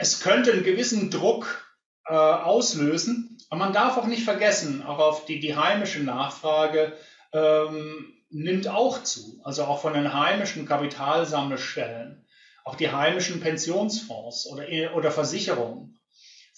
es 0.00 0.18
könnte 0.18 0.52
einen 0.52 0.64
gewissen 0.64 1.12
Druck 1.12 1.72
äh, 2.06 2.14
auslösen. 2.14 3.38
Aber 3.48 3.60
man 3.60 3.72
darf 3.72 3.96
auch 3.96 4.06
nicht 4.08 4.24
vergessen, 4.24 4.82
auch 4.82 4.98
auf 4.98 5.26
die, 5.26 5.38
die 5.38 5.54
heimische 5.54 6.02
Nachfrage 6.02 6.94
ähm, 7.32 8.12
nimmt 8.28 8.66
auch 8.66 9.04
zu. 9.04 9.40
Also 9.44 9.62
auch 9.66 9.80
von 9.80 9.94
den 9.94 10.12
heimischen 10.12 10.66
Kapitalsammelstellen, 10.66 12.26
auch 12.64 12.74
die 12.74 12.90
heimischen 12.90 13.38
Pensionsfonds 13.38 14.48
oder, 14.48 14.96
oder 14.96 15.12
Versicherungen. 15.12 15.99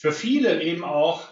Für 0.03 0.11
viele 0.11 0.61
eben 0.61 0.83
auch 0.83 1.23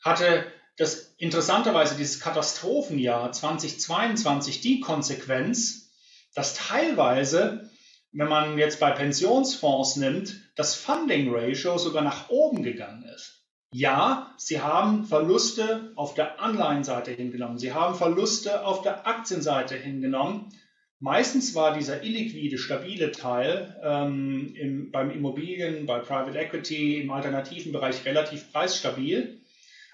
hatte 0.00 0.46
das 0.78 1.14
interessanterweise 1.18 1.94
dieses 1.94 2.20
Katastrophenjahr 2.20 3.30
2022 3.32 4.62
die 4.62 4.80
Konsequenz, 4.80 5.92
dass 6.34 6.54
teilweise, 6.54 7.68
wenn 8.12 8.28
man 8.28 8.56
jetzt 8.56 8.80
bei 8.80 8.92
Pensionsfonds 8.92 9.96
nimmt, 9.96 10.40
das 10.56 10.74
Funding 10.74 11.34
Ratio 11.34 11.76
sogar 11.76 12.02
nach 12.02 12.30
oben 12.30 12.62
gegangen 12.62 13.04
ist. 13.14 13.44
Ja, 13.74 14.32
sie 14.38 14.62
haben 14.62 15.04
Verluste 15.04 15.92
auf 15.94 16.14
der 16.14 16.40
Anleihenseite 16.40 17.10
hingenommen, 17.10 17.58
sie 17.58 17.74
haben 17.74 17.94
Verluste 17.94 18.64
auf 18.64 18.80
der 18.80 19.06
Aktienseite 19.06 19.76
hingenommen. 19.76 20.50
Meistens 21.04 21.54
war 21.54 21.76
dieser 21.76 22.02
illiquide, 22.02 22.56
stabile 22.56 23.12
Teil 23.12 23.78
ähm, 23.82 24.54
im, 24.56 24.90
beim 24.90 25.10
Immobilien, 25.10 25.84
bei 25.84 25.98
Private 25.98 26.38
Equity, 26.38 26.98
im 26.98 27.10
alternativen 27.10 27.72
Bereich 27.72 28.06
relativ 28.06 28.50
preisstabil. 28.50 29.38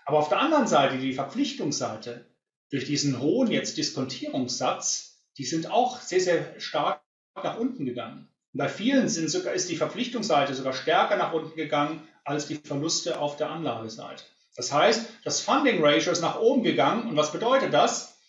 Aber 0.04 0.20
auf 0.20 0.28
der 0.28 0.38
anderen 0.38 0.68
Seite, 0.68 0.98
die 0.98 1.12
Verpflichtungsseite, 1.12 2.26
durch 2.70 2.84
diesen 2.84 3.18
hohen 3.18 3.50
jetzt 3.50 3.76
Diskontierungssatz, 3.76 5.18
die 5.36 5.44
sind 5.44 5.68
auch 5.68 6.00
sehr, 6.00 6.20
sehr 6.20 6.60
stark 6.60 7.02
nach 7.34 7.58
unten 7.58 7.86
gegangen. 7.86 8.28
Und 8.52 8.58
bei 8.58 8.68
vielen 8.68 9.08
sind 9.08 9.30
sogar, 9.30 9.52
ist 9.52 9.68
die 9.68 9.74
Verpflichtungsseite 9.74 10.54
sogar 10.54 10.74
stärker 10.74 11.16
nach 11.16 11.32
unten 11.32 11.56
gegangen 11.56 12.06
als 12.22 12.46
die 12.46 12.54
Verluste 12.54 13.18
auf 13.18 13.34
der 13.34 13.50
Anlageseite. 13.50 14.22
Das 14.54 14.72
heißt, 14.72 15.08
das 15.24 15.40
Funding 15.40 15.82
Ratio 15.82 16.12
ist 16.12 16.20
nach 16.20 16.38
oben 16.38 16.62
gegangen. 16.62 17.08
Und 17.08 17.16
was 17.16 17.32
bedeutet 17.32 17.74
das? 17.74 18.20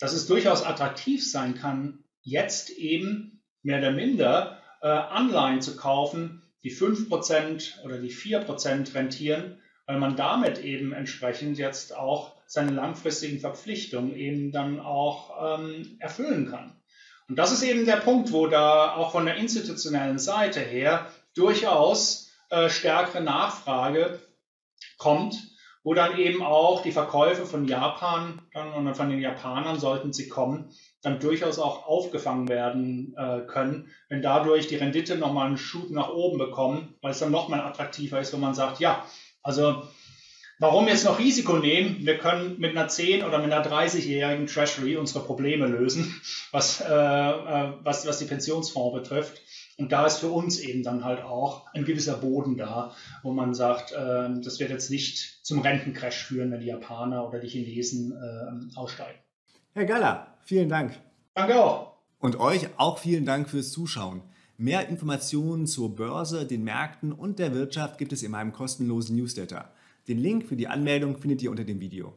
Dass 0.00 0.12
es 0.12 0.26
durchaus 0.26 0.64
attraktiv 0.64 1.24
sein 1.24 1.54
kann, 1.54 2.03
jetzt 2.24 2.70
eben 2.70 3.42
mehr 3.62 3.78
oder 3.78 3.92
minder 3.92 4.60
äh, 4.82 4.88
Anleihen 4.88 5.62
zu 5.62 5.76
kaufen, 5.76 6.42
die 6.64 6.72
5% 6.74 7.82
oder 7.84 7.98
die 7.98 8.12
4% 8.12 8.94
rentieren, 8.94 9.60
weil 9.86 9.98
man 9.98 10.16
damit 10.16 10.58
eben 10.58 10.92
entsprechend 10.92 11.58
jetzt 11.58 11.94
auch 11.94 12.34
seine 12.46 12.72
langfristigen 12.72 13.38
Verpflichtungen 13.38 14.14
eben 14.16 14.50
dann 14.50 14.80
auch 14.80 15.60
ähm, 15.60 15.96
erfüllen 16.00 16.50
kann. 16.50 16.80
Und 17.28 17.36
das 17.36 17.52
ist 17.52 17.62
eben 17.62 17.86
der 17.86 17.96
Punkt, 17.96 18.32
wo 18.32 18.46
da 18.46 18.94
auch 18.94 19.12
von 19.12 19.26
der 19.26 19.36
institutionellen 19.36 20.18
Seite 20.18 20.60
her 20.60 21.10
durchaus 21.34 22.30
äh, 22.50 22.68
stärkere 22.68 23.22
Nachfrage 23.22 24.20
kommt, 24.98 25.36
wo 25.84 25.92
dann 25.92 26.18
eben 26.18 26.42
auch 26.42 26.82
die 26.82 26.92
Verkäufe 26.92 27.44
von 27.44 27.68
Japan 27.68 28.40
und 28.74 28.94
von 28.94 29.10
den 29.10 29.20
Japanern 29.20 29.78
sollten 29.78 30.14
sie 30.14 30.28
kommen, 30.28 30.70
dann 31.02 31.20
durchaus 31.20 31.58
auch 31.58 31.86
aufgefangen 31.86 32.48
werden 32.48 33.14
äh, 33.16 33.40
können, 33.46 33.90
wenn 34.08 34.22
dadurch 34.22 34.66
die 34.66 34.76
Rendite 34.76 35.16
nochmal 35.16 35.46
einen 35.46 35.58
Schub 35.58 35.90
nach 35.90 36.08
oben 36.08 36.38
bekommen, 36.38 36.94
weil 37.02 37.10
es 37.10 37.18
dann 37.18 37.30
nochmal 37.30 37.60
attraktiver 37.60 38.18
ist, 38.18 38.32
wenn 38.32 38.40
man 38.40 38.54
sagt, 38.54 38.80
ja, 38.80 39.04
also 39.42 39.82
warum 40.58 40.88
jetzt 40.88 41.04
noch 41.04 41.18
Risiko 41.18 41.58
nehmen? 41.58 41.98
Wir 42.00 42.16
können 42.16 42.58
mit 42.58 42.70
einer 42.70 42.88
10 42.88 43.22
oder 43.22 43.38
mit 43.38 43.52
einer 43.52 43.64
30-jährigen 43.64 44.46
Treasury 44.46 44.96
unsere 44.96 45.22
Probleme 45.22 45.66
lösen, 45.66 46.18
was, 46.50 46.80
äh, 46.80 46.86
äh, 46.86 47.72
was, 47.82 48.06
was 48.06 48.18
die 48.18 48.24
Pensionsfonds 48.24 48.94
betrifft. 48.94 49.42
Und 49.76 49.90
da 49.90 50.06
ist 50.06 50.18
für 50.18 50.28
uns 50.28 50.60
eben 50.60 50.82
dann 50.82 51.04
halt 51.04 51.22
auch 51.22 51.66
ein 51.74 51.84
gewisser 51.84 52.16
Boden 52.18 52.56
da, 52.56 52.94
wo 53.22 53.32
man 53.32 53.54
sagt, 53.54 53.92
äh, 53.92 54.40
das 54.40 54.60
wird 54.60 54.70
jetzt 54.70 54.90
nicht 54.90 55.44
zum 55.44 55.60
Rentencrash 55.60 56.24
führen, 56.24 56.52
wenn 56.52 56.60
die 56.60 56.66
Japaner 56.66 57.26
oder 57.26 57.40
die 57.40 57.48
Chinesen 57.48 58.12
äh, 58.12 58.78
aussteigen. 58.78 59.18
Herr 59.72 59.84
Galler, 59.84 60.28
vielen 60.44 60.68
Dank. 60.68 60.92
Danke 61.34 61.62
auch. 61.62 61.94
Und 62.20 62.38
euch 62.38 62.68
auch 62.76 62.98
vielen 62.98 63.24
Dank 63.24 63.50
fürs 63.50 63.72
Zuschauen. 63.72 64.22
Mehr 64.56 64.88
Informationen 64.88 65.66
zur 65.66 65.96
Börse, 65.96 66.46
den 66.46 66.62
Märkten 66.62 67.12
und 67.12 67.40
der 67.40 67.52
Wirtschaft 67.54 67.98
gibt 67.98 68.12
es 68.12 68.22
in 68.22 68.30
meinem 68.30 68.52
kostenlosen 68.52 69.16
Newsletter. 69.16 69.72
Den 70.06 70.18
Link 70.18 70.46
für 70.46 70.54
die 70.54 70.68
Anmeldung 70.68 71.16
findet 71.16 71.42
ihr 71.42 71.50
unter 71.50 71.64
dem 71.64 71.80
Video. 71.80 72.14